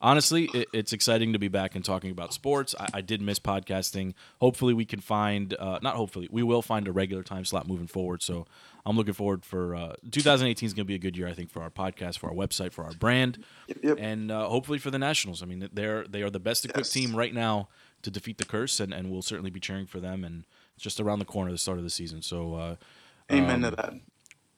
honestly, 0.00 0.44
it, 0.54 0.68
it's 0.72 0.92
exciting 0.92 1.32
to 1.32 1.38
be 1.38 1.48
back 1.48 1.74
and 1.74 1.84
talking 1.84 2.10
about 2.10 2.32
sports. 2.32 2.74
I, 2.78 2.88
I 2.94 3.00
did 3.00 3.20
miss 3.20 3.38
podcasting. 3.38 4.14
Hopefully, 4.40 4.74
we 4.74 4.84
can 4.84 5.00
find 5.00 5.54
uh, 5.58 5.78
not 5.82 5.96
hopefully 5.96 6.28
we 6.30 6.42
will 6.42 6.62
find 6.62 6.86
a 6.88 6.92
regular 6.92 7.22
time 7.22 7.44
slot 7.44 7.66
moving 7.68 7.86
forward. 7.86 8.22
So 8.22 8.46
I'm 8.86 8.96
looking 8.96 9.14
forward 9.14 9.44
for 9.44 9.74
uh, 9.74 9.94
2018 10.10 10.66
is 10.66 10.72
going 10.74 10.84
to 10.84 10.88
be 10.88 10.94
a 10.94 10.98
good 10.98 11.16
year, 11.16 11.28
I 11.28 11.34
think, 11.34 11.50
for 11.50 11.62
our 11.62 11.70
podcast, 11.70 12.18
for 12.18 12.28
our 12.28 12.34
website, 12.34 12.72
for 12.72 12.84
our 12.84 12.92
brand, 12.92 13.44
Yep, 13.68 13.78
yep. 13.82 13.96
and 14.00 14.30
uh, 14.30 14.48
hopefully 14.48 14.78
for 14.78 14.90
the 14.90 14.98
Nationals. 14.98 15.42
I 15.42 15.46
mean, 15.46 15.68
they're 15.72 16.04
they 16.06 16.22
are 16.22 16.30
the 16.30 16.40
best 16.40 16.64
equipped 16.64 16.86
Yes. 16.86 16.92
team 16.92 17.14
right 17.14 17.34
now 17.34 17.68
to 18.02 18.10
defeat 18.10 18.38
the 18.38 18.46
curse, 18.46 18.80
and, 18.80 18.94
and 18.94 19.10
we'll 19.10 19.22
certainly 19.22 19.50
be 19.50 19.60
cheering 19.60 19.86
for 19.86 20.00
them. 20.00 20.24
And 20.24 20.44
it's 20.74 20.82
just 20.84 21.00
around 21.00 21.18
the 21.18 21.24
corner, 21.26 21.50
the 21.52 21.58
start 21.58 21.78
of 21.78 21.84
the 21.84 21.90
season. 21.90 22.22
So. 22.22 22.54
Uh, 22.54 22.76
Amen 23.32 23.64
um, 23.64 23.70
to 23.70 23.76
that. 23.76 23.92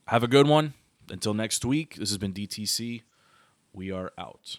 have 0.07 0.23
a 0.23 0.29
good 0.29 0.47
one. 0.47 0.73
Until 1.11 1.35
next 1.35 1.63
week, 1.63 1.97
this 1.97 2.09
has 2.09 2.17
been 2.17 2.33
DTC. 2.33 3.03
We 3.75 3.91
are 3.91 4.13
out. 4.17 4.57